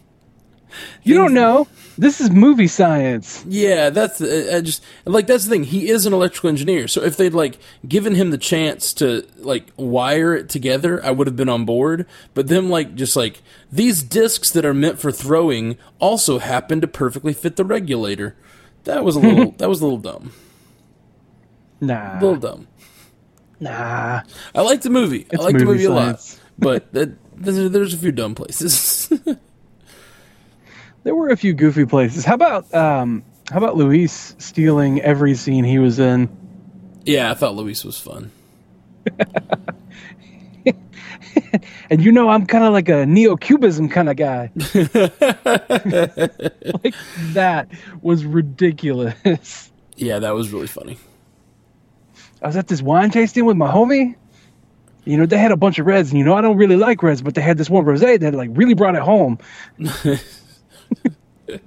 You 1.02 1.14
don't 1.14 1.34
know. 1.34 1.68
This 1.96 2.20
is 2.20 2.30
movie 2.30 2.66
science. 2.66 3.44
Yeah, 3.46 3.90
that's 3.90 4.20
uh, 4.20 4.52
I 4.54 4.60
just 4.60 4.82
like 5.04 5.26
that's 5.26 5.44
the 5.44 5.50
thing. 5.50 5.64
He 5.64 5.88
is 5.88 6.06
an 6.06 6.12
electrical 6.12 6.50
engineer, 6.50 6.88
so 6.88 7.02
if 7.02 7.16
they'd 7.16 7.34
like 7.34 7.58
given 7.87 8.14
him 8.14 8.30
the 8.30 8.38
chance 8.38 8.92
to 8.94 9.26
like 9.38 9.70
wire 9.76 10.34
it 10.34 10.48
together, 10.48 11.04
I 11.04 11.12
would 11.12 11.26
have 11.26 11.37
been 11.37 11.48
on 11.48 11.64
board. 11.64 12.06
But 12.34 12.48
them 12.48 12.68
like 12.68 12.94
just 12.94 13.14
like 13.14 13.42
these 13.70 14.02
discs 14.02 14.50
that 14.50 14.64
are 14.64 14.74
meant 14.74 14.98
for 14.98 15.12
throwing 15.12 15.76
also 16.00 16.38
happen 16.38 16.80
to 16.80 16.88
perfectly 16.88 17.32
fit 17.32 17.56
the 17.56 17.64
regulator. 17.64 18.37
That 18.84 19.04
was 19.04 19.14
a 19.16 19.20
little 19.20 19.52
that 19.52 19.68
was 19.68 19.80
a 19.80 19.84
little 19.84 19.98
dumb. 19.98 20.32
Nah. 21.80 22.18
A 22.18 22.20
little 22.20 22.37
dumb. 22.37 22.68
Nah. 23.60 24.22
I 24.54 24.60
like 24.62 24.82
the 24.82 24.90
movie. 24.90 25.26
It's 25.30 25.40
I 25.40 25.44
like 25.44 25.58
the 25.58 25.64
movie 25.64 25.84
movie 25.84 25.84
a 25.84 25.92
lot, 25.92 26.38
but 26.58 26.92
that, 26.92 27.16
there's 27.37 27.94
a 27.94 27.98
few 27.98 28.12
dumb 28.12 28.34
places. 28.34 29.12
There 31.04 31.14
were 31.14 31.28
a 31.28 31.36
few 31.36 31.52
goofy 31.52 31.86
places. 31.86 32.24
How 32.24 32.34
about 32.34 32.72
um 32.74 33.24
how 33.50 33.58
about 33.58 33.76
Luis 33.76 34.34
stealing 34.38 35.00
every 35.00 35.34
scene 35.34 35.64
he 35.64 35.78
was 35.78 35.98
in? 35.98 36.28
yeah, 37.04 37.30
I 37.30 37.34
thought 37.34 37.54
Luis 37.54 37.84
was 37.84 37.98
fun. 37.98 38.30
And 41.90 42.02
you 42.02 42.12
know 42.12 42.28
I'm 42.28 42.46
kind 42.46 42.64
of 42.64 42.72
like 42.72 42.88
a 42.88 43.06
neo-cubism 43.06 43.88
kind 43.88 44.08
of 44.08 44.16
guy. 44.16 44.50
like 46.82 46.94
that 47.32 47.68
was 48.02 48.24
ridiculous. 48.24 49.70
Yeah, 49.96 50.18
that 50.18 50.34
was 50.34 50.52
really 50.52 50.66
funny. 50.66 50.98
I 52.42 52.46
was 52.48 52.56
at 52.56 52.66
this 52.68 52.82
wine 52.82 53.10
tasting 53.10 53.44
with 53.44 53.56
my 53.56 53.70
homie. 53.70 54.16
You 55.04 55.18
know, 55.18 55.26
they 55.26 55.38
had 55.38 55.52
a 55.52 55.56
bunch 55.56 55.78
of 55.78 55.86
reds, 55.86 56.10
and 56.10 56.18
you 56.18 56.24
know 56.24 56.34
I 56.34 56.40
don't 56.40 56.56
really 56.56 56.76
like 56.76 57.02
reds, 57.02 57.20
but 57.20 57.34
they 57.34 57.42
had 57.42 57.58
this 57.58 57.68
one 57.68 57.84
rosé 57.84 58.18
that 58.20 58.34
like 58.34 58.50
really 58.52 58.74
brought 58.74 58.94
it 58.94 59.02
home. 59.02 59.38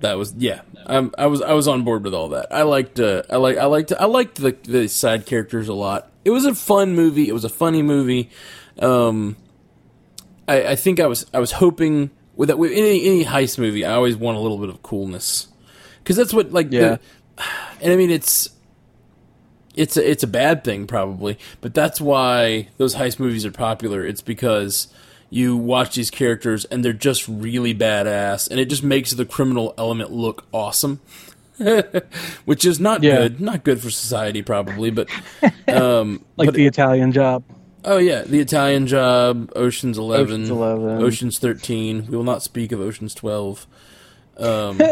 That 0.00 0.18
was 0.18 0.34
yeah. 0.36 0.60
Um, 0.84 1.14
I 1.16 1.26
was 1.26 1.40
I 1.40 1.54
was 1.54 1.66
on 1.66 1.82
board 1.82 2.04
with 2.04 2.12
all 2.12 2.28
that. 2.30 2.48
I 2.52 2.62
liked 2.62 3.00
uh, 3.00 3.22
I 3.30 3.36
like 3.36 3.56
I 3.56 3.64
liked 3.64 3.92
I 3.98 4.04
liked 4.04 4.34
the 4.36 4.54
the 4.64 4.88
side 4.88 5.24
characters 5.24 5.68
a 5.68 5.72
lot. 5.72 6.12
It 6.22 6.30
was 6.30 6.44
a 6.44 6.54
fun 6.54 6.94
movie. 6.94 7.28
It 7.28 7.32
was 7.32 7.44
a 7.44 7.48
funny 7.48 7.80
movie. 7.82 8.28
Um, 8.78 9.36
I, 10.46 10.66
I 10.68 10.76
think 10.76 11.00
I 11.00 11.06
was 11.06 11.24
I 11.32 11.38
was 11.38 11.52
hoping 11.52 12.10
with 12.34 12.48
that 12.48 12.58
with 12.58 12.72
any 12.72 13.06
any 13.06 13.24
heist 13.24 13.58
movie. 13.58 13.86
I 13.86 13.94
always 13.94 14.16
want 14.16 14.36
a 14.36 14.40
little 14.40 14.58
bit 14.58 14.68
of 14.68 14.82
coolness 14.82 15.48
because 16.04 16.16
that's 16.16 16.34
what 16.34 16.52
like 16.52 16.70
Yeah. 16.70 16.98
the, 17.38 17.44
and 17.80 17.90
I 17.90 17.96
mean 17.96 18.10
it's 18.10 18.50
it's 19.74 19.96
a, 19.96 20.10
it's 20.10 20.22
a 20.22 20.26
bad 20.28 20.62
thing 20.62 20.86
probably, 20.86 21.38
but 21.62 21.72
that's 21.72 22.02
why 22.02 22.68
those 22.76 22.94
heist 22.96 23.18
movies 23.18 23.46
are 23.46 23.50
popular. 23.50 24.04
It's 24.04 24.20
because 24.22 24.88
you 25.30 25.56
watch 25.56 25.94
these 25.96 26.10
characters 26.10 26.64
and 26.66 26.84
they're 26.84 26.92
just 26.92 27.26
really 27.28 27.74
badass, 27.74 28.50
and 28.50 28.60
it 28.60 28.66
just 28.66 28.82
makes 28.82 29.12
the 29.12 29.24
criminal 29.24 29.74
element 29.78 30.12
look 30.12 30.46
awesome. 30.52 31.00
Which 32.44 32.64
is 32.64 32.78
not 32.78 33.02
Yeah. 33.02 33.16
good, 33.22 33.40
not 33.40 33.64
good 33.64 33.80
for 33.80 33.90
society 33.90 34.42
probably, 34.42 34.90
but 34.90 35.08
um, 35.68 36.24
Like 36.36 36.48
but- 36.48 36.54
the 36.54 36.66
Italian 36.66 37.12
job. 37.12 37.42
oh 37.84 37.96
yeah, 37.98 38.22
the 38.22 38.40
Italian 38.40 38.86
Job, 38.86 39.50
Ocean's 39.56 39.96
Eleven, 39.96 40.42
Ocean's 40.42 40.50
11. 40.50 41.02
Ocean's 41.02 41.38
Thirteen. 41.38 42.06
We 42.08 42.16
will 42.16 42.24
not 42.24 42.42
speak 42.42 42.72
of 42.72 42.80
Ocean's 42.80 43.14
Twelve. 43.14 43.66
Um, 44.38 44.80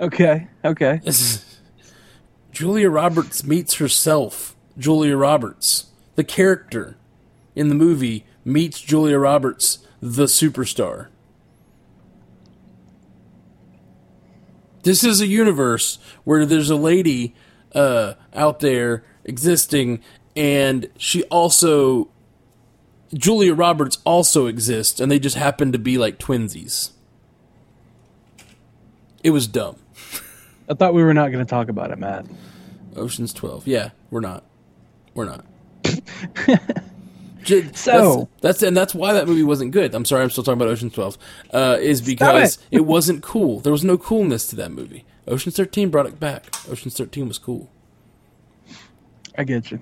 Okay, 0.00 0.48
okay. 0.64 1.00
Julia 2.50 2.90
Roberts 2.90 3.44
meets 3.44 3.74
herself. 3.74 4.56
Julia 4.76 5.16
Roberts, 5.16 5.86
the 6.16 6.24
character 6.24 6.96
in 7.54 7.68
the 7.68 7.74
movie, 7.74 8.24
meets 8.44 8.80
Julia 8.80 9.18
Roberts, 9.18 9.86
the 10.00 10.24
superstar. 10.24 11.08
This 14.82 15.04
is 15.04 15.20
a 15.20 15.26
universe 15.26 15.98
where 16.24 16.44
there's 16.44 16.70
a 16.70 16.76
lady 16.76 17.34
uh, 17.74 18.14
out 18.34 18.60
there 18.60 19.04
existing, 19.24 20.02
and 20.36 20.88
she 20.96 21.22
also. 21.24 22.08
Julia 23.14 23.54
Roberts 23.54 23.98
also 24.04 24.46
exists, 24.46 24.98
and 24.98 25.12
they 25.12 25.18
just 25.18 25.36
happen 25.36 25.70
to 25.72 25.78
be 25.78 25.98
like 25.98 26.18
twinsies. 26.18 26.92
It 29.22 29.30
was 29.30 29.46
dumb. 29.46 29.76
I 30.68 30.74
thought 30.74 30.94
we 30.94 31.02
were 31.02 31.12
not 31.12 31.30
going 31.30 31.44
to 31.44 31.48
talk 31.48 31.68
about 31.68 31.90
it, 31.90 31.98
Matt. 31.98 32.24
Ocean's 32.96 33.32
Twelve. 33.32 33.66
Yeah, 33.66 33.90
we're 34.10 34.20
not. 34.20 34.44
We're 35.14 35.26
not. 35.26 35.44
J- 37.42 37.70
So- 37.74 38.28
that's, 38.40 38.60
that's 38.60 38.62
and 38.62 38.76
that's 38.76 38.94
why 38.94 39.12
that 39.12 39.26
movie 39.26 39.42
wasn't 39.42 39.72
good. 39.72 39.94
I'm 39.94 40.04
sorry, 40.04 40.22
I'm 40.22 40.30
still 40.30 40.44
talking 40.44 40.60
about 40.60 40.68
Ocean's 40.68 40.94
Twelve. 40.94 41.18
Uh, 41.52 41.76
is 41.80 42.00
because 42.00 42.56
it. 42.70 42.78
it. 42.78 42.80
wasn't 42.86 43.22
cool. 43.22 43.60
There 43.60 43.72
was 43.72 43.84
no 43.84 43.98
coolness 43.98 44.46
to 44.48 44.56
that 44.56 44.70
movie. 44.72 45.04
Ocean's 45.26 45.56
Thirteen 45.56 45.90
brought 45.90 46.06
it 46.06 46.18
back. 46.20 46.46
Ocean's 46.70 46.96
Thirteen 46.96 47.28
was 47.28 47.38
cool. 47.38 47.70
I 49.36 49.44
get 49.44 49.70
you. 49.70 49.80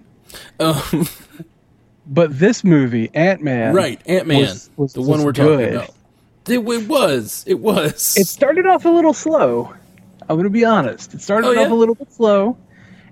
Um, 0.59 1.09
But 2.12 2.37
this 2.40 2.64
movie, 2.64 3.09
Ant 3.14 3.40
Man, 3.40 3.73
right, 3.73 4.01
Ant 4.07 4.27
Man, 4.27 4.40
Was- 4.40 4.70
was- 4.77 4.92
the 4.94 5.03
one 5.03 5.23
we're 5.23 5.31
good. 5.33 5.59
talking 5.59 5.77
about. 5.77 5.94
It, 6.49 6.59
it 6.83 6.88
was. 6.88 7.44
It 7.46 7.61
was. 7.61 8.16
It 8.18 8.27
started 8.27 8.66
off 8.66 8.85
a 8.85 8.88
little 8.88 9.12
slow. 9.12 9.73
I'm 10.23 10.35
going 10.37 10.42
to 10.44 10.51
be 10.51 10.64
honest. 10.64 11.14
It 11.14 11.20
started 11.20 11.46
Oh, 11.46 11.53
yeah? 11.53 11.61
off 11.66 11.70
a 11.70 11.75
little 11.75 11.94
bit 11.94 12.12
slow, 12.12 12.57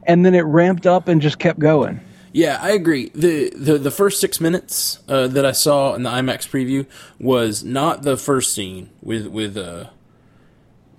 and 0.05 0.27
then 0.27 0.35
it 0.35 0.41
ramped 0.41 0.87
up 0.87 1.07
and 1.07 1.21
just 1.23 1.39
kept 1.39 1.61
going. 1.61 2.01
Yeah, 2.33 2.59
I 2.61 2.71
agree. 2.71 3.11
the 3.15 3.51
the 3.51 3.79
The 3.79 3.91
first 3.91 4.21
six 4.21 4.41
minutes 4.41 4.99
uh, 5.09 5.29
that 5.29 5.45
I 5.47 5.53
saw 5.53 5.95
in 5.95 6.03
the 6.03 6.11
IMAX 6.11 6.49
preview 6.49 6.87
was 7.19 7.65
not 7.65 8.03
the 8.03 8.17
first 8.17 8.53
scene 8.55 8.91
with 9.03 9.27
with 9.29 9.57
uh, 9.57 9.87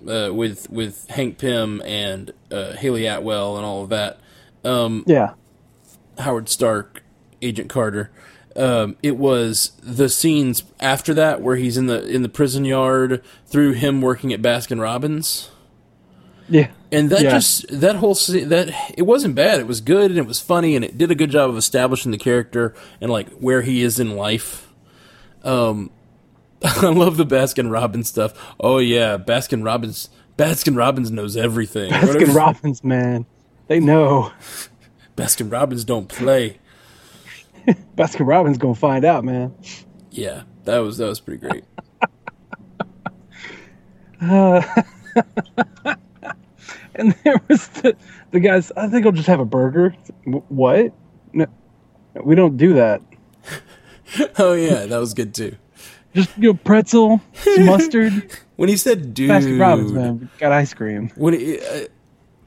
uh, 0.08 0.30
with 0.32 0.68
with 0.70 1.06
Hank 1.10 1.38
Pym 1.38 1.80
and 1.84 2.32
uh, 2.50 2.72
Hayley 2.72 3.06
Atwell 3.06 3.56
and 3.56 3.64
all 3.64 3.82
of 3.82 3.88
that. 3.90 4.18
Um, 4.64 5.04
Yeah. 5.06 5.34
Howard 6.18 6.48
Stark, 6.48 7.02
Agent 7.40 7.70
Carter. 7.70 8.10
Um, 8.56 8.96
it 9.02 9.16
was 9.16 9.72
the 9.82 10.08
scenes 10.08 10.64
after 10.80 11.14
that 11.14 11.40
where 11.40 11.56
he's 11.56 11.76
in 11.76 11.86
the 11.86 12.04
in 12.08 12.22
the 12.22 12.28
prison 12.28 12.64
yard 12.64 13.22
through 13.46 13.72
him 13.74 14.02
working 14.02 14.32
at 14.32 14.42
Baskin 14.42 14.80
Robbins. 14.80 15.50
Yeah. 16.48 16.70
And 16.92 17.08
that 17.10 17.22
Yeah. 17.22 17.30
just 17.30 17.66
that 17.68 17.96
whole 17.96 18.14
that 18.14 18.74
it 18.96 19.02
wasn't 19.02 19.34
bad. 19.36 19.60
It 19.60 19.66
was 19.66 19.80
good 19.80 20.10
and 20.10 20.18
it 20.18 20.26
was 20.26 20.40
funny 20.40 20.74
and 20.74 20.84
it 20.84 20.98
did 20.98 21.10
a 21.10 21.14
good 21.14 21.30
job 21.30 21.48
of 21.50 21.56
establishing 21.56 22.10
the 22.10 22.18
character 22.18 22.74
and 23.00 23.10
like 23.12 23.30
where 23.38 23.62
he 23.62 23.82
is 23.82 24.00
in 24.00 24.16
life. 24.16 24.72
Um, 25.44 25.90
I 26.64 26.88
love 26.88 27.16
the 27.16 27.24
Baskin 27.26 27.70
Robbins 27.70 28.08
stuff. 28.08 28.34
Oh 28.58 28.78
yeah, 28.78 29.16
Baskin 29.18 29.64
Robbins. 29.64 30.08
Baskin 30.36 30.76
Robbins 30.76 31.10
knows 31.10 31.36
everything. 31.36 31.92
Baskin 31.92 32.34
Robbins, 32.34 32.82
man. 32.82 33.26
They 33.68 33.78
know. 33.78 34.32
Baskin 35.16 35.52
Robbins 35.52 35.84
don't 35.84 36.08
play. 36.08 36.58
Baskin 37.96 38.26
Robbins 38.26 38.58
going 38.58 38.74
to 38.74 38.80
find 38.80 39.04
out, 39.04 39.22
man. 39.22 39.54
Yeah, 40.10 40.42
that 40.64 40.78
was 40.78 40.98
that 40.98 41.06
was 41.06 41.20
pretty 41.20 41.46
great. 41.46 41.64
And 46.96 47.12
there 47.24 47.40
was 47.48 47.68
the, 47.68 47.96
the 48.32 48.40
guys, 48.40 48.72
I 48.76 48.88
think 48.88 49.06
I'll 49.06 49.12
just 49.12 49.28
have 49.28 49.40
a 49.40 49.44
burger. 49.44 49.94
What? 50.24 50.92
No, 51.32 51.46
we 52.22 52.34
don't 52.34 52.56
do 52.56 52.74
that. 52.74 53.02
Oh 54.40 54.54
yeah, 54.54 54.86
that 54.86 54.98
was 54.98 55.14
good 55.14 55.32
too. 55.32 55.54
Just, 56.14 56.36
you 56.36 56.48
know, 56.52 56.54
pretzel, 56.54 57.20
mustard. 57.60 58.28
When 58.56 58.68
he 58.68 58.76
said 58.76 59.14
"dude," 59.14 59.30
Baskin 59.30 59.60
Robbins, 59.60 59.92
man. 59.92 60.28
Got 60.38 60.50
ice 60.50 60.74
cream. 60.74 61.10
when 61.14 61.34
it, 61.34 61.62
uh, 61.62 61.88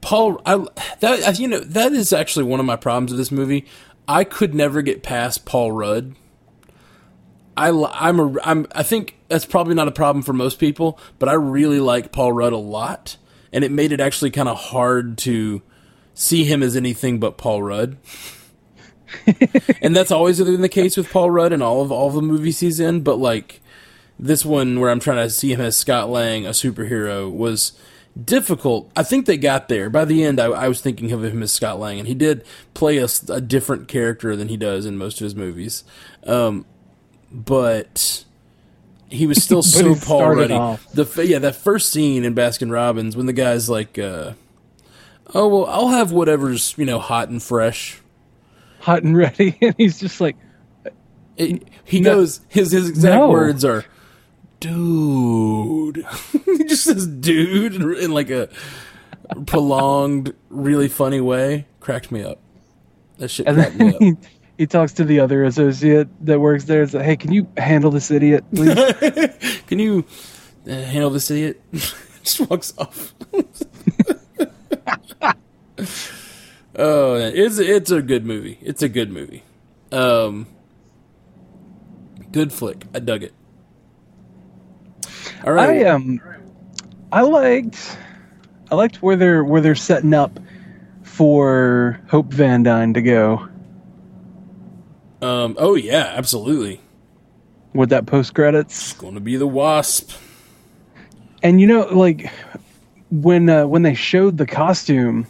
Paul, 0.02 0.42
I 0.44 0.64
that 1.00 1.38
you 1.40 1.48
know 1.48 1.58
that 1.60 1.92
is 1.92 2.12
actually 2.12 2.44
one 2.44 2.60
of 2.60 2.66
my 2.66 2.76
problems 2.76 3.12
with 3.12 3.18
this 3.18 3.32
movie. 3.32 3.64
I 4.06 4.24
could 4.24 4.54
never 4.54 4.82
get 4.82 5.02
past 5.02 5.46
Paul 5.46 5.72
Rudd. 5.72 6.14
I 7.56 7.70
I'm 7.70 8.20
a 8.20 8.40
I'm 8.44 8.66
I 8.74 8.82
think 8.82 9.16
that's 9.28 9.46
probably 9.46 9.74
not 9.74 9.88
a 9.88 9.92
problem 9.92 10.22
for 10.22 10.34
most 10.34 10.58
people, 10.58 10.98
but 11.18 11.28
I 11.30 11.32
really 11.32 11.80
like 11.80 12.12
Paul 12.12 12.32
Rudd 12.32 12.52
a 12.52 12.58
lot, 12.58 13.16
and 13.54 13.64
it 13.64 13.70
made 13.70 13.92
it 13.92 14.00
actually 14.00 14.32
kind 14.32 14.48
of 14.48 14.58
hard 14.58 15.16
to 15.16 15.62
see 16.12 16.44
him 16.44 16.62
as 16.62 16.76
anything 16.76 17.20
but 17.20 17.38
Paul 17.38 17.62
Rudd. 17.62 17.96
and 19.80 19.94
that's 19.94 20.10
always 20.10 20.42
been 20.42 20.60
the 20.60 20.68
case 20.68 20.96
with 20.96 21.10
Paul 21.10 21.30
Rudd 21.30 21.52
in 21.52 21.62
all 21.62 21.80
of 21.80 21.92
all 21.92 22.08
of 22.08 22.14
the 22.14 22.22
movies 22.22 22.58
he's 22.60 22.80
in, 22.80 23.02
but 23.02 23.16
like 23.16 23.62
this 24.18 24.44
one 24.44 24.80
where 24.80 24.90
I'm 24.90 24.98
trying 24.98 25.24
to 25.24 25.30
see 25.30 25.52
him 25.52 25.60
as 25.60 25.76
Scott 25.76 26.10
Lang, 26.10 26.46
a 26.46 26.50
superhero, 26.50 27.32
was 27.32 27.72
difficult. 28.22 28.90
I 28.96 29.04
think 29.04 29.26
they 29.26 29.36
got 29.36 29.68
there. 29.68 29.88
By 29.88 30.04
the 30.04 30.24
end, 30.24 30.40
I, 30.40 30.46
I 30.46 30.68
was 30.68 30.80
thinking 30.80 31.12
of 31.12 31.24
him 31.24 31.40
as 31.40 31.52
Scott 31.52 31.78
Lang, 31.78 32.00
and 32.00 32.08
he 32.08 32.14
did 32.14 32.44
play 32.74 32.98
a 32.98 33.40
different 33.40 33.86
character 33.86 34.34
than 34.34 34.48
he 34.48 34.56
does 34.56 34.84
in 34.84 34.98
most 34.98 35.20
of 35.20 35.24
his 35.24 35.36
movies. 35.36 35.84
Um, 36.24 36.66
but 37.30 38.24
he 39.10 39.26
was 39.26 39.42
still 39.42 39.62
so 39.64 39.94
Paul 39.94 40.28
Ruddy. 40.34 40.54
off. 40.54 40.86
The 40.92 41.04
yeah, 41.26 41.38
that 41.40 41.56
first 41.56 41.90
scene 41.90 42.24
in 42.24 42.34
Baskin 42.34 42.70
Robbins 42.72 43.16
when 43.16 43.26
the 43.26 43.32
guy's 43.32 43.68
like, 43.68 43.98
uh, 43.98 44.32
"Oh 45.34 45.48
well, 45.48 45.66
I'll 45.66 45.88
have 45.88 46.12
whatever's 46.12 46.74
you 46.76 46.84
know 46.86 46.98
hot 46.98 47.28
and 47.28 47.42
fresh." 47.42 48.00
Hot 48.80 49.02
and 49.02 49.16
ready. 49.16 49.56
And 49.62 49.74
he's 49.78 49.98
just 49.98 50.20
like, 50.20 50.36
It, 51.38 51.62
he 51.84 52.00
No. 52.00 52.16
goes. 52.16 52.40
His 52.48 52.72
his 52.72 52.90
exact 52.90 53.14
No. 53.14 53.30
words 53.30 53.64
are, 53.64 53.84
"Dude." 54.60 56.04
he 56.44 56.64
just 56.64 56.84
says 56.84 57.06
"dude" 57.06 57.74
in, 57.74 57.94
in 57.96 58.10
like 58.12 58.30
a 58.30 58.48
prolonged, 59.46 60.34
really 60.50 60.88
funny 60.88 61.20
way. 61.20 61.66
Cracked 61.80 62.12
me 62.12 62.22
up. 62.22 62.38
That 63.18 63.28
shit 63.28 63.46
And 63.46 63.56
cracked 63.56 63.76
me 63.76 63.94
up. 64.12 64.18
He, 64.58 64.66
talks 64.66 64.92
to 64.94 65.04
the 65.04 65.20
other 65.20 65.44
associate 65.44 66.08
that 66.26 66.40
works 66.40 66.64
there. 66.64 66.82
It's 66.82 66.94
like, 66.94 67.04
hey, 67.04 67.16
can 67.16 67.32
you 67.32 67.46
handle 67.56 67.90
this 67.90 68.10
idiot, 68.10 68.44
please? 68.54 68.74
Can 69.66 69.78
you 69.78 70.04
uh, 70.66 70.72
handle 70.72 71.10
this 71.10 71.30
idiot? 71.30 71.60
Just 71.72 72.40
walks 72.48 72.72
off. 72.78 73.14
oh, 76.76 77.16
it's 77.16 77.58
it's 77.58 77.90
a 77.90 78.00
good 78.02 78.24
movie. 78.24 78.58
It's 78.62 78.82
a 78.82 78.88
good 78.88 79.10
movie. 79.10 79.42
Um, 79.92 80.46
good 82.32 82.52
flick. 82.52 82.86
I 82.94 83.00
dug 83.00 83.22
it. 83.22 83.34
All 85.44 85.52
right. 85.52 85.84
I 85.84 85.88
um, 85.90 86.20
I 87.12 87.20
liked, 87.20 87.98
I 88.70 88.74
liked 88.74 89.02
where 89.02 89.16
they're 89.16 89.44
where 89.44 89.60
they're 89.60 89.74
setting 89.74 90.14
up 90.14 90.40
for 91.02 92.00
Hope 92.08 92.32
Van 92.32 92.62
Dyne 92.62 92.94
to 92.94 93.02
go 93.02 93.48
Um. 95.24 95.56
Oh 95.58 95.74
yeah, 95.74 96.12
absolutely. 96.16 96.80
with 97.72 97.88
that 97.90 98.06
post 98.06 98.34
credits. 98.34 98.90
it's 98.90 99.00
Going 99.00 99.14
to 99.14 99.20
be 99.20 99.36
the 99.36 99.46
wasp. 99.46 100.12
And 101.42 101.60
you 101.60 101.66
know, 101.66 101.86
like 101.86 102.30
when 103.10 103.48
uh, 103.48 103.66
when 103.66 103.82
they 103.82 103.94
showed 103.94 104.36
the 104.36 104.46
costume, 104.46 105.26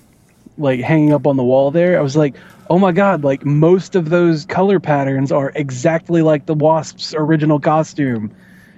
like 0.59 0.80
hanging 0.80 1.12
up 1.12 1.26
on 1.26 1.37
the 1.37 1.44
wall 1.44 1.70
there, 1.70 1.98
I 1.98 2.02
was 2.02 2.16
like, 2.16 2.35
oh 2.70 2.78
my 2.78 2.92
god! 2.92 3.22
Like 3.22 3.44
most 3.44 3.94
of 3.94 4.11
those 4.11 4.44
color 4.46 4.80
patterns 4.80 5.30
are 5.30 5.52
exactly 5.54 6.22
like 6.22 6.46
the 6.46 6.54
Wasp's 6.54 7.14
original 7.14 7.61
costume, 7.61 8.35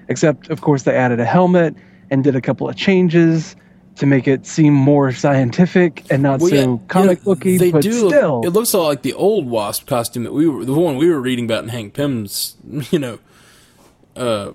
except 0.08 0.50
of 0.50 0.60
course 0.60 0.82
they 0.82 0.94
added 0.94 1.20
a 1.20 1.24
helmet 1.24 1.74
and 2.10 2.22
did 2.22 2.36
a 2.36 2.40
couple 2.40 2.68
of 2.68 2.76
changes 2.76 3.56
to 3.96 4.06
make 4.06 4.28
it 4.28 4.46
seem 4.46 4.72
more 4.74 5.10
scientific 5.12 6.04
and 6.10 6.22
not 6.22 6.40
Well, 6.40 6.50
so 6.50 6.56
yeah, 6.56 6.76
comic 6.88 7.18
yeah, 7.18 7.24
booky. 7.24 7.56
They 7.58 7.70
but 7.72 7.82
do. 7.82 8.08
still, 8.08 8.42
it 8.44 8.50
looks 8.50 8.72
a 8.72 8.78
lot 8.78 8.88
like 8.88 9.02
the 9.02 9.14
old 9.14 9.46
wasp 9.48 9.86
costume 9.86 10.24
that 10.24 10.32
we 10.32 10.48
were 10.48 10.64
the 10.64 10.74
one 10.74 10.96
we 10.96 11.08
were 11.10 11.20
reading 11.20 11.44
about 11.46 11.62
in 11.64 11.68
Hank 11.70 11.94
Pym's. 11.94 12.56
You 12.90 12.98
know, 12.98 13.18
uh, 14.14 14.52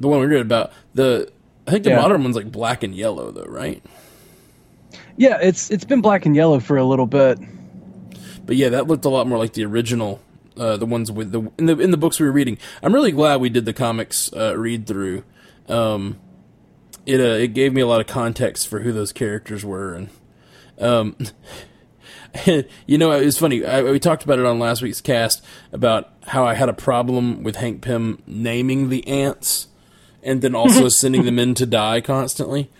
the 0.00 0.08
one 0.08 0.20
we 0.20 0.26
read 0.26 0.40
about 0.42 0.72
the. 0.94 1.30
I 1.66 1.70
think 1.70 1.84
the 1.84 1.90
Yeah. 1.90 2.00
modern 2.00 2.22
one's 2.22 2.34
like 2.36 2.50
black 2.50 2.82
and 2.82 2.94
yellow 2.94 3.30
though, 3.30 3.44
right? 3.44 3.82
yeah, 5.18 5.38
it's 5.42 5.70
it's 5.70 5.84
been 5.84 6.00
black 6.00 6.24
and 6.26 6.34
yellow 6.34 6.60
for 6.60 6.76
a 6.78 6.84
little 6.84 7.06
bit. 7.06 7.38
But 8.46 8.56
yeah, 8.56 8.70
that 8.70 8.86
looked 8.86 9.04
a 9.04 9.10
lot 9.10 9.26
more 9.26 9.36
like 9.36 9.52
the 9.52 9.64
original, 9.66 10.20
uh, 10.56 10.78
the 10.78 10.86
ones 10.86 11.12
with 11.12 11.32
the 11.32 11.50
in 11.58 11.66
the 11.66 11.78
in 11.78 11.90
the 11.90 11.96
books 11.98 12.18
we 12.18 12.24
were 12.26 12.32
reading. 12.32 12.56
I'm 12.82 12.94
really 12.94 13.12
glad 13.12 13.40
we 13.42 13.50
did 13.50 13.66
the 13.66 13.74
comics 13.74 14.32
uh, 14.32 14.56
read 14.56 14.86
through. 14.86 15.24
Um, 15.68 16.18
it 17.08 17.20
uh, 17.20 17.42
it 17.42 17.54
gave 17.54 17.72
me 17.72 17.80
a 17.80 17.86
lot 17.86 18.00
of 18.00 18.06
context 18.06 18.68
for 18.68 18.80
who 18.80 18.92
those 18.92 19.12
characters 19.12 19.64
were, 19.64 19.94
and 19.94 20.10
um, 20.78 21.16
you 22.86 22.98
know, 22.98 23.10
it 23.12 23.24
was 23.24 23.38
funny. 23.38 23.64
I, 23.64 23.82
we 23.82 23.98
talked 23.98 24.24
about 24.24 24.38
it 24.38 24.44
on 24.44 24.58
last 24.58 24.82
week's 24.82 25.00
cast 25.00 25.42
about 25.72 26.12
how 26.26 26.44
I 26.44 26.52
had 26.52 26.68
a 26.68 26.74
problem 26.74 27.42
with 27.42 27.56
Hank 27.56 27.80
Pym 27.80 28.22
naming 28.26 28.90
the 28.90 29.06
ants, 29.08 29.68
and 30.22 30.42
then 30.42 30.54
also 30.54 30.88
sending 30.90 31.24
them 31.24 31.38
in 31.38 31.54
to 31.54 31.64
die 31.64 32.02
constantly. 32.02 32.70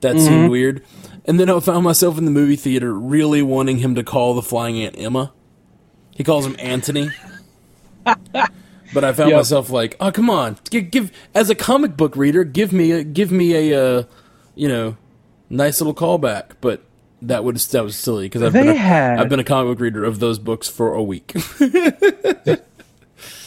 That 0.00 0.18
seemed 0.18 0.50
weird. 0.50 0.82
And 1.26 1.38
then 1.38 1.50
I 1.50 1.60
found 1.60 1.84
myself 1.84 2.16
in 2.16 2.24
the 2.24 2.30
movie 2.30 2.56
theater 2.56 2.92
really 2.92 3.42
wanting 3.42 3.78
him 3.78 3.94
to 3.94 4.02
call 4.02 4.34
the 4.34 4.42
flying 4.42 4.82
ant 4.82 4.98
Emma. 4.98 5.32
He 6.16 6.24
calls 6.24 6.46
him 6.46 6.56
Anthony. 6.58 7.10
but 8.94 9.04
I 9.04 9.12
found 9.12 9.30
Yep. 9.30 9.36
myself 9.38 9.70
like, 9.70 9.96
oh 10.00 10.10
come 10.12 10.30
on, 10.30 10.56
give, 10.70 10.90
give 10.90 11.12
as 11.34 11.50
a 11.50 11.54
comic 11.54 11.96
book 11.96 12.16
reader, 12.16 12.44
give 12.44 12.72
me 12.72 12.92
a 12.92 13.04
give 13.04 13.30
me 13.32 13.70
a 13.72 13.80
uh, 13.98 14.02
you 14.54 14.68
know 14.68 14.96
nice 15.48 15.80
little 15.80 15.94
callback. 15.94 16.52
But 16.60 16.82
that 17.22 17.44
would 17.44 17.56
that 17.56 17.84
was 17.84 17.96
silly 17.96 18.26
because 18.26 18.42
I've 18.42 18.52
They 18.52 18.62
been 18.62 18.68
a, 18.70 18.74
had- 18.76 19.18
I've 19.20 19.28
been 19.28 19.40
a 19.40 19.44
comic 19.44 19.72
book 19.76 19.80
reader 19.80 20.04
of 20.04 20.18
those 20.20 20.38
books 20.38 20.68
for 20.68 20.94
a 20.94 21.02
week. 21.02 21.34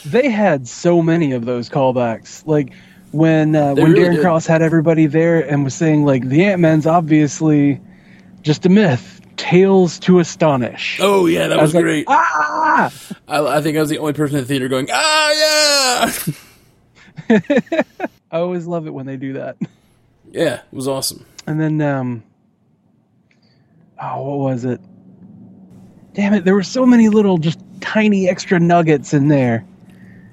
They 0.06 0.30
had 0.30 0.68
so 0.68 1.02
many 1.02 1.32
of 1.32 1.46
those 1.46 1.70
callbacks. 1.70 2.46
Like 2.46 2.74
when 3.12 3.56
uh, 3.56 3.74
when 3.74 3.92
really 3.94 4.04
Darren 4.10 4.14
did. 4.16 4.22
Cross 4.22 4.46
had 4.46 4.62
everybody 4.62 5.06
there 5.06 5.40
and 5.40 5.64
was 5.64 5.74
saying 5.74 6.04
like 6.06 6.28
the 6.28 6.44
Ant 6.44 6.60
Man's 6.62 6.86
obviously 6.86 7.80
just 8.42 8.66
a 8.66 8.70
myth. 8.70 9.22
Tales 9.44 10.00
to 10.00 10.20
astonish. 10.20 11.00
oh 11.02 11.26
yeah, 11.26 11.48
that 11.50 11.60
I 11.60 11.62
was, 11.62 11.74
was 11.74 11.76
like, 11.76 11.84
great. 11.84 12.06
ah! 12.08 12.94
I, 13.28 13.58
I 13.58 13.62
think 13.62 13.76
I 13.78 13.82
was 13.82 13.90
the 13.90 13.98
only 13.98 14.14
person 14.14 14.38
in 14.38 14.44
the 14.44 14.48
theater 14.48 14.70
going, 14.70 14.88
ah 14.90 16.10
yeah, 17.30 17.30
I 18.32 18.38
always 18.38 18.66
love 18.66 18.88
it 18.88 18.92
when 18.94 19.06
they 19.06 19.18
do 19.18 19.34
that. 19.34 19.58
yeah, 20.32 20.62
it 20.62 20.74
was 20.74 20.88
awesome. 20.88 21.26
And 21.46 21.60
then, 21.60 21.82
um, 21.82 22.24
oh, 24.02 24.22
what 24.24 24.38
was 24.38 24.64
it? 24.64 24.80
Damn 26.14 26.34
it! 26.36 26.46
There 26.46 26.56
were 26.56 26.64
so 26.64 26.86
many 26.86 27.10
little, 27.10 27.38
just 27.38 27.60
tiny 27.82 28.30
extra 28.30 28.62
nuggets 28.62 29.14
in 29.14 29.28
there. 29.28 29.66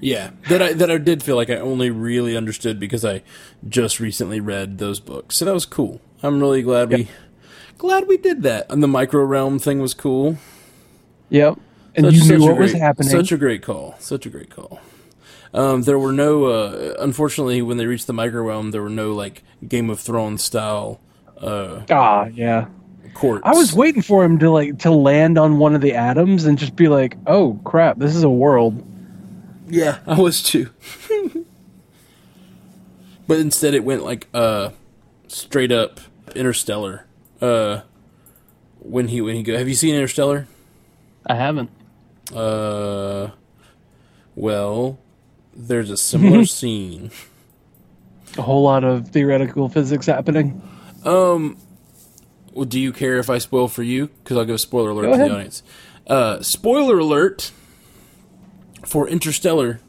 Yeah, 0.01 0.31
that 0.49 0.63
I 0.63 0.73
that 0.75 0.89
I 0.89 0.99
did 0.99 1.23
feel 1.23 1.35
like 1.35 1.51
I 1.51 1.57
only 1.57 1.91
really 1.91 2.37
understood 2.37 2.79
because 2.79 3.05
I 3.05 3.23
just 3.69 3.99
recently 3.99 4.39
read 4.39 4.79
those 4.79 5.01
books. 5.01 5.37
So 5.37 5.45
that 5.47 5.53
was 5.53 5.67
cool. 5.67 6.01
I'm 6.23 6.39
really 6.41 6.63
glad 6.63 6.91
we 6.91 7.09
glad 7.81 8.07
we 8.07 8.19
did 8.19 8.43
that. 8.43 8.71
And 8.71 8.83
the 8.83 8.89
micro 8.89 9.25
realm 9.25 9.59
thing 9.59 9.81
was 9.81 9.95
cool. 9.95 10.37
Yep. 11.31 11.59
And 11.97 12.07
Such- 12.07 12.15
you 12.15 12.39
knew 12.39 12.45
what 12.47 12.59
was 12.59 12.73
happening. 12.73 13.09
Such 13.09 13.33
a 13.33 13.37
great 13.37 13.63
call. 13.63 13.97
Such 13.99 14.27
a 14.27 14.31
great 14.31 14.51
call. 14.51 14.81
Um, 15.53 15.83
there 15.83 15.99
were 15.99 16.13
no, 16.13 16.45
uh, 16.45 16.95
unfortunately, 17.01 17.61
when 17.63 17.77
they 17.77 17.87
reached 17.87 18.07
the 18.07 18.13
micro 18.13 18.43
realm, 18.43 18.71
there 18.71 18.83
were 18.83 18.89
no 18.89 19.13
like 19.13 19.43
Game 19.67 19.91
of 19.91 19.99
Thrones 19.99 20.45
style 20.45 21.01
uh, 21.41 21.83
ah, 21.91 22.27
yeah. 22.27 22.67
courts. 23.15 23.43
I 23.45 23.55
was 23.55 23.73
waiting 23.73 24.03
for 24.03 24.23
him 24.23 24.39
to 24.39 24.51
like 24.51 24.79
to 24.81 24.93
land 24.93 25.39
on 25.39 25.59
one 25.59 25.75
of 25.75 25.81
the 25.81 25.95
atoms 25.95 26.45
and 26.45 26.57
just 26.57 26.77
be 26.77 26.87
like, 26.87 27.17
"Oh 27.27 27.59
crap, 27.65 27.99
this 27.99 28.15
is 28.15 28.23
a 28.23 28.31
world." 28.31 28.87
Yeah, 29.69 29.99
I 30.07 30.21
was 30.21 30.41
too. 30.41 30.71
but 33.27 33.41
instead, 33.41 33.75
it 33.75 33.83
went 33.83 34.05
like 34.05 34.29
uh, 34.33 34.71
straight 35.27 35.73
up 35.73 35.99
Interstellar. 36.37 37.07
Uh, 37.41 37.83
when 38.81 39.09
he 39.09 39.21
when 39.21 39.35
he 39.37 39.43
go, 39.43 39.57
have 39.57 39.69
you 39.69 39.75
seen 39.75 39.95
Interstellar? 39.95 40.47
I 41.27 41.35
haven't. 41.35 41.71
Uh, 42.35 43.31
well, 44.35 44.99
there's 45.55 45.91
a 45.91 45.97
similar 45.97 46.45
scene. 46.47 47.11
A 48.39 48.43
whole 48.43 48.63
lot 48.63 48.85
of 48.85 49.09
theoretical 49.09 49.69
physics 49.69 50.07
happening. 50.07 50.63
Um, 51.05 51.57
well, 52.53 52.65
do 52.65 52.79
you 52.79 52.93
care 52.93 53.19
if 53.19 53.29
I 53.29 53.39
spoil 53.39 53.69
for 53.69 53.83
you? 53.83 54.07
Because 54.09 54.37
I'll 54.37 54.45
give 54.45 54.55
a 54.55 54.59
spoiler 54.59 54.91
alert 54.91 55.03
Go 55.03 55.09
to 55.09 55.15
ahead. 55.15 55.31
the 55.31 55.35
audience. 55.35 55.63
Uh, 56.07 56.41
spoiler 56.43 56.99
alert 56.99 57.53
for 58.85 59.09
Interstellar. 59.09 59.81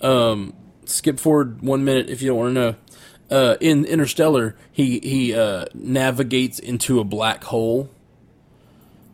Um, 0.00 0.54
skip 0.86 1.18
forward 1.18 1.62
one 1.62 1.84
minute 1.84 2.08
if 2.10 2.20
you 2.22 2.28
don't 2.28 2.38
want 2.38 2.48
to 2.50 2.60
know. 2.60 2.74
Uh, 3.30 3.56
in 3.60 3.84
Interstellar, 3.84 4.54
he 4.70 5.00
he 5.00 5.34
uh, 5.34 5.64
navigates 5.74 6.58
into 6.58 7.00
a 7.00 7.04
black 7.04 7.44
hole, 7.44 7.90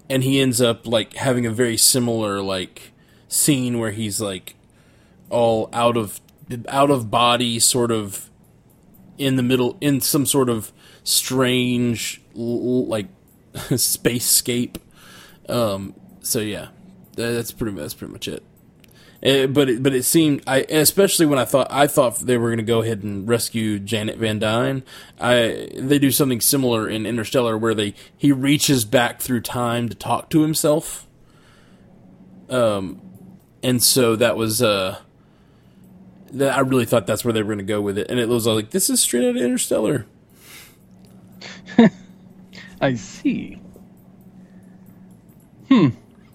and 0.09 0.25
he 0.25 0.40
ends 0.40 0.61
up 0.61 0.87
like 0.87 1.14
having 1.14 1.46
a 1.46 1.51
very 1.51 1.77
similar 1.77 2.40
like 2.40 2.92
scene 3.29 3.79
where 3.79 3.92
he's 3.92 4.20
like 4.20 4.57
all 5.31 5.68
out 5.73 5.96
of 5.96 6.20
out 6.68 6.90
of 6.90 7.11
body, 7.11 7.59
sort 7.59 7.92
of 7.92 8.29
in 9.16 9.37
the 9.37 9.42
middle 9.42 9.77
in 9.81 10.01
some 10.01 10.27
sort 10.27 10.49
of 10.49 10.73
strange 11.05 12.20
like 12.35 13.07
spacescape. 13.55 14.77
Um, 15.49 15.94
so 16.20 16.40
yeah, 16.40 16.68
that's 17.14 17.53
pretty 17.53 17.77
that's 17.77 17.94
pretty 17.94 18.12
much 18.12 18.29
it. 18.29 18.42
Uh, 19.24 19.46
but 19.46 19.68
it, 19.68 19.83
but 19.83 19.94
it 19.94 20.02
seemed 20.04 20.42
I 20.46 20.61
especially 20.70 21.26
when 21.26 21.38
I 21.38 21.44
thought 21.44 21.66
I 21.70 21.87
thought 21.87 22.20
they 22.20 22.38
were 22.38 22.48
going 22.48 22.59
to 22.59 22.62
go 22.62 22.80
ahead 22.80 23.02
and 23.02 23.28
rescue 23.28 23.78
Janet 23.78 24.16
Van 24.16 24.38
Dyne. 24.38 24.83
I 25.20 25.68
they 25.76 25.98
do 25.98 26.11
something 26.11 26.40
similar 26.40 26.88
in 26.88 27.04
Interstellar 27.04 27.59
where 27.59 27.74
they 27.74 27.94
he 28.16 28.33
reaches 28.33 28.87
back 28.87 29.20
through 29.20 29.42
time 29.42 29.90
to 29.90 29.94
talk 29.94 30.30
to 30.30 30.40
himself. 30.40 31.06
Um, 32.48 33.02
and 33.62 33.83
so 33.83 34.16
that 34.16 34.37
was 34.37 34.62
uh 34.62 34.98
that 36.33 36.56
I 36.56 36.61
really 36.61 36.87
thought 36.87 37.06
that's 37.06 37.24
where 37.24 37.33
they 37.33 37.42
were 37.42 37.54
going 37.54 37.59
to 37.59 37.64
go 37.64 37.80
with 37.80 37.98
it, 37.98 38.11
and 38.11 38.18
it 38.18 38.28
was 38.28 38.46
like 38.46 38.70
this 38.70 38.88
is 38.88 39.00
straight 39.00 39.28
out 39.28 39.37
of 39.37 39.42
Interstellar. 39.42 40.06
I 42.80 42.94
see. 42.94 43.61
Hmm. 45.68 45.88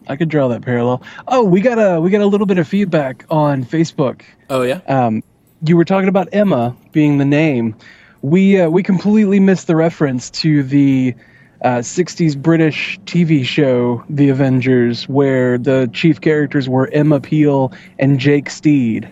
I 0.07 0.15
could 0.15 0.29
draw 0.29 0.47
that 0.49 0.61
parallel. 0.61 1.01
Oh, 1.27 1.43
we 1.43 1.61
got 1.61 1.77
a 1.77 1.99
we 1.99 2.09
got 2.09 2.21
a 2.21 2.25
little 2.25 2.47
bit 2.47 2.57
of 2.57 2.67
feedback 2.67 3.25
on 3.29 3.63
Facebook. 3.63 4.21
Oh 4.49 4.61
yeah, 4.61 4.81
Um, 4.87 5.23
you 5.63 5.77
were 5.77 5.85
talking 5.85 6.09
about 6.09 6.29
Emma 6.31 6.75
being 6.91 7.17
the 7.17 7.25
name. 7.25 7.75
We 8.21 8.59
uh, 8.59 8.69
we 8.69 8.83
completely 8.83 9.39
missed 9.39 9.67
the 9.67 9.75
reference 9.75 10.29
to 10.31 10.63
the 10.63 11.15
uh, 11.61 11.77
60s 11.77 12.37
British 12.37 12.99
TV 13.05 13.45
show, 13.45 14.03
The 14.09 14.29
Avengers, 14.29 15.07
where 15.09 15.57
the 15.57 15.89
chief 15.93 16.21
characters 16.21 16.69
were 16.69 16.87
Emma 16.87 17.19
Peel 17.19 17.71
and 17.97 18.19
Jake 18.19 18.49
Steed. 18.49 19.09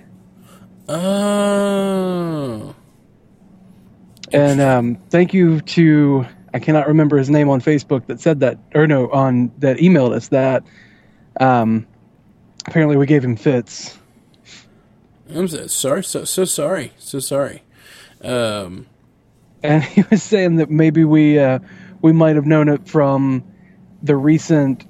Oh. 0.88 2.76
And 4.32 4.62
um, 4.62 4.98
thank 5.10 5.34
you 5.34 5.62
to 5.62 6.26
I 6.54 6.60
cannot 6.60 6.88
remember 6.88 7.18
his 7.18 7.30
name 7.30 7.50
on 7.50 7.62
Facebook 7.62 8.06
that 8.08 8.20
said 8.20 8.42
that, 8.42 8.60
or 8.76 8.86
no, 8.86 9.10
on 9.10 9.52
that 9.60 9.78
emailed 9.78 10.14
us 10.14 10.28
that. 10.30 10.64
Um, 11.40 11.88
apparently, 12.68 12.98
we 12.98 13.06
gave 13.06 13.24
him 13.24 13.36
fits. 13.36 13.98
I'm 15.34 15.48
so, 15.48 15.68
sorry, 15.68 16.04
so 16.04 16.26
so 16.26 16.46
sorry, 16.46 16.92
so 16.98 17.20
sorry. 17.20 17.64
Um, 18.22 18.86
and 19.64 19.84
he 19.96 20.04
was 20.10 20.22
saying 20.24 20.58
that 20.58 20.70
maybe 20.70 21.04
we 21.06 21.40
uh, 21.40 21.60
we 22.02 22.12
might 22.12 22.36
have 22.36 22.46
known 22.46 22.70
it 22.70 22.88
from 22.88 23.44
the 24.02 24.16
recent 24.16 24.86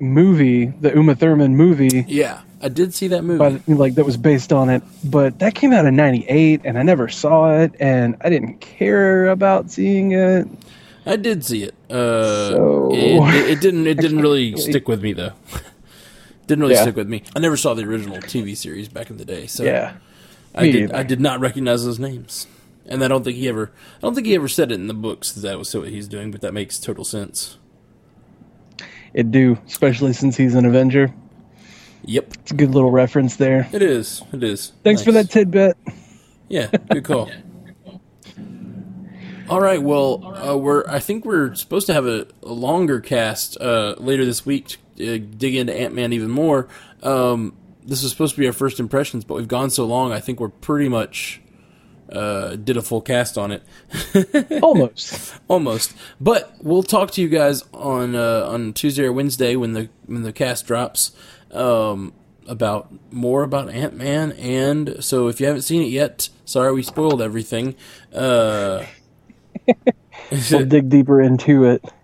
movie, 0.00 0.66
the 0.66 0.92
Uma 0.94 1.14
Thurman 1.14 1.56
movie. 1.56 2.04
Yeah, 2.08 2.40
I 2.62 2.68
did 2.68 2.94
see 2.94 3.08
that 3.08 3.22
movie. 3.24 3.38
But, 3.66 3.68
like 3.68 3.96
that 3.96 4.04
was 4.06 4.16
based 4.16 4.52
on 4.52 4.70
it, 4.70 4.82
but 5.02 5.38
that 5.40 5.54
came 5.54 5.72
out 5.72 5.84
in 5.86 5.96
'98, 5.96 6.62
and 6.64 6.78
I 6.78 6.82
never 6.82 7.08
saw 7.08 7.58
it, 7.60 7.72
and 7.80 8.16
I 8.22 8.30
didn't 8.30 8.60
care 8.60 9.26
about 9.28 9.70
seeing 9.70 10.12
it. 10.12 10.46
I 11.06 11.16
did 11.16 11.44
see 11.44 11.64
it. 11.64 11.74
Uh, 11.90 12.48
So- 12.50 12.88
it, 12.92 13.34
it, 13.34 13.50
it 13.50 13.60
didn't. 13.60 13.86
It 13.86 13.94
didn't 14.00 14.20
really 14.22 14.52
really- 14.52 14.62
stick 14.62 14.88
with 14.88 15.02
me 15.02 15.12
though. 15.12 15.32
didn't 16.46 16.62
really 16.62 16.74
Yeah. 16.74 16.82
stick 16.82 16.96
with 16.96 17.08
me. 17.08 17.22
I 17.34 17.40
never 17.40 17.56
saw 17.56 17.74
the 17.74 17.82
original 17.84 18.18
TV 18.18 18.54
series 18.56 18.88
back 18.88 19.10
in 19.10 19.16
the 19.16 19.24
day, 19.24 19.46
so 19.46 19.64
Yeah, 19.64 19.94
I 20.54 20.64
did. 20.70 20.84
either. 20.84 20.96
I 20.96 21.02
did 21.02 21.20
not 21.20 21.40
recognize 21.40 21.84
those 21.84 21.98
names, 21.98 22.46
and 22.86 23.02
I 23.04 23.08
don't 23.08 23.24
think 23.24 23.36
he 23.36 23.48
ever. 23.48 23.70
I 23.98 24.00
don't 24.02 24.14
think 24.14 24.26
he 24.26 24.34
ever 24.34 24.48
said 24.48 24.70
it 24.72 24.74
in 24.76 24.86
the 24.88 24.94
books 24.94 25.32
that 25.32 25.40
that 25.40 25.58
was 25.58 25.74
what 25.74 25.88
he's 25.88 26.08
doing, 26.08 26.30
but 26.30 26.40
that 26.42 26.52
makes 26.54 26.78
total 26.78 27.04
sense. 27.04 27.58
it 29.12 29.30
do, 29.30 29.56
especially 29.68 30.12
since 30.12 30.36
he's 30.36 30.56
an 30.56 30.64
Avenger. 30.64 31.14
Yep, 32.04 32.34
It's 32.42 32.50
a 32.50 32.54
good 32.54 32.74
little 32.74 32.90
reference 32.90 33.36
there. 33.36 33.68
it 33.72 33.80
is. 33.80 34.20
It 34.32 34.42
is. 34.42 34.72
Thanks 34.82 35.02
for 35.04 35.12
that 35.12 35.30
tidbit. 35.30 35.76
Yeah, 36.48 36.66
good 36.90 37.04
call. 37.04 37.30
All 39.48 39.60
right, 39.60 39.80
well, 39.82 40.24
uh, 40.36 40.56
we're 40.56 40.84
I 40.88 40.98
think 40.98 41.24
we're 41.24 41.54
supposed 41.54 41.86
to 41.88 41.92
have 41.94 42.06
a, 42.06 42.26
a 42.42 42.52
longer 42.52 42.98
cast 43.00 43.56
uh, 43.60 43.94
later 43.98 44.24
this 44.24 44.44
week 44.46 44.66
to 44.68 44.78
uh, 45.00 45.18
dig 45.36 45.56
into 45.56 45.74
Ant 45.74 45.94
Man 45.94 46.12
even 46.12 46.30
more. 46.30 46.68
Um, 47.02 47.56
this 47.84 48.02
was 48.02 48.10
supposed 48.12 48.34
to 48.34 48.40
be 48.40 48.46
our 48.46 48.52
first 48.52 48.80
impressions, 48.80 49.24
but 49.24 49.34
we've 49.34 49.48
gone 49.48 49.70
so 49.70 49.84
long. 49.84 50.12
I 50.12 50.20
think 50.20 50.40
we're 50.40 50.48
pretty 50.48 50.88
much 50.88 51.40
uh, 52.10 52.56
did 52.56 52.76
a 52.76 52.82
full 52.82 53.00
cast 53.00 53.36
on 53.38 53.50
it, 53.52 53.62
Almost. 54.62 55.34
almost. 55.48 55.94
But 56.20 56.54
we'll 56.62 56.82
talk 56.82 57.10
to 57.12 57.20
you 57.22 57.28
guys 57.28 57.62
on 57.72 58.14
uh, 58.14 58.46
on 58.48 58.72
Tuesday 58.72 59.04
or 59.04 59.12
Wednesday 59.12 59.56
when 59.56 59.72
the 59.72 59.88
when 60.06 60.22
the 60.22 60.32
cast 60.32 60.66
drops 60.66 61.12
um, 61.50 62.12
about 62.46 62.90
more 63.12 63.42
about 63.42 63.68
Ant 63.70 63.94
Man. 63.96 64.32
And 64.32 65.02
so 65.04 65.28
if 65.28 65.40
you 65.40 65.46
haven't 65.46 65.62
seen 65.62 65.82
it 65.82 65.88
yet, 65.90 66.28
sorry 66.44 66.72
we 66.72 66.82
spoiled 66.82 67.20
everything. 67.20 67.74
Uh, 68.14 68.84
we'll 70.50 70.66
dig 70.66 70.88
deeper 70.88 71.20
into 71.20 71.64
it. 71.64 71.84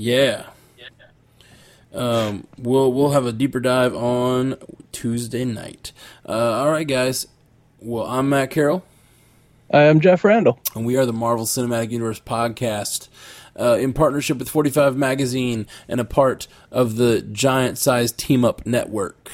Yeah. 0.00 0.46
Um, 1.98 2.46
we'll 2.56 2.92
we'll 2.92 3.10
have 3.10 3.26
a 3.26 3.32
deeper 3.32 3.58
dive 3.58 3.94
on 3.94 4.56
Tuesday 4.92 5.44
night. 5.44 5.92
Uh, 6.26 6.32
all 6.60 6.70
right, 6.70 6.86
guys. 6.86 7.26
Well, 7.80 8.06
I'm 8.06 8.28
Matt 8.28 8.50
Carroll, 8.50 8.84
I 9.72 9.82
am 9.82 10.00
Jeff 10.00 10.24
Randall. 10.24 10.60
and 10.74 10.86
we 10.86 10.96
are 10.96 11.06
the 11.06 11.12
Marvel 11.12 11.44
Cinematic 11.44 11.90
Universe 11.90 12.20
podcast, 12.20 13.08
uh, 13.58 13.76
in 13.80 13.92
partnership 13.92 14.38
with 14.38 14.48
45 14.48 14.96
Magazine 14.96 15.66
and 15.88 16.00
a 16.00 16.04
part 16.04 16.46
of 16.70 16.96
the 16.96 17.22
Giant 17.22 17.78
Size 17.78 18.12
Team 18.12 18.44
Up 18.44 18.64
Network. 18.64 19.30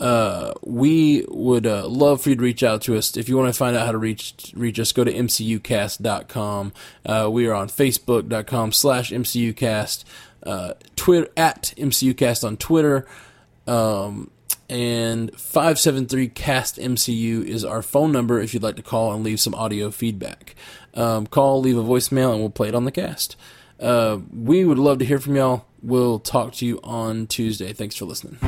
Uh, 0.00 0.52
we 0.62 1.24
would 1.28 1.66
uh, 1.66 1.86
love 1.86 2.20
for 2.20 2.30
you 2.30 2.36
to 2.36 2.42
reach 2.42 2.62
out 2.62 2.82
to 2.82 2.96
us. 2.96 3.16
If 3.16 3.28
you 3.28 3.36
want 3.36 3.52
to 3.52 3.56
find 3.56 3.76
out 3.76 3.86
how 3.86 3.92
to 3.92 3.98
reach 3.98 4.52
reach 4.54 4.78
us, 4.80 4.90
go 4.92 5.04
to 5.04 5.12
mcucast.com. 5.12 6.72
Uh, 7.06 7.28
we 7.30 7.46
are 7.46 7.54
on 7.54 7.68
facebook.com 7.68 8.72
slash 8.72 9.10
mcucast, 9.12 10.04
uh, 10.44 10.74
Twitter 10.96 11.28
at 11.36 11.74
mcucast 11.76 12.44
on 12.44 12.56
Twitter. 12.56 13.06
Um, 13.66 14.30
and 14.68 15.30
573 15.38 16.28
cast 16.28 16.78
MCU 16.78 17.44
is 17.44 17.64
our 17.64 17.82
phone 17.82 18.12
number 18.12 18.40
if 18.40 18.54
you'd 18.54 18.62
like 18.62 18.76
to 18.76 18.82
call 18.82 19.12
and 19.12 19.22
leave 19.22 19.40
some 19.40 19.54
audio 19.54 19.90
feedback. 19.90 20.54
Um, 20.94 21.26
call, 21.26 21.60
leave 21.60 21.76
a 21.76 21.82
voicemail, 21.82 22.32
and 22.32 22.40
we'll 22.40 22.50
play 22.50 22.68
it 22.68 22.74
on 22.74 22.84
the 22.84 22.92
cast. 22.92 23.36
Uh, 23.78 24.20
we 24.32 24.64
would 24.64 24.78
love 24.78 24.98
to 24.98 25.04
hear 25.04 25.18
from 25.18 25.36
y'all. 25.36 25.66
We'll 25.82 26.18
talk 26.18 26.52
to 26.54 26.66
you 26.66 26.80
on 26.82 27.26
Tuesday. 27.26 27.72
Thanks 27.72 27.96
for 27.96 28.06
listening. 28.06 28.38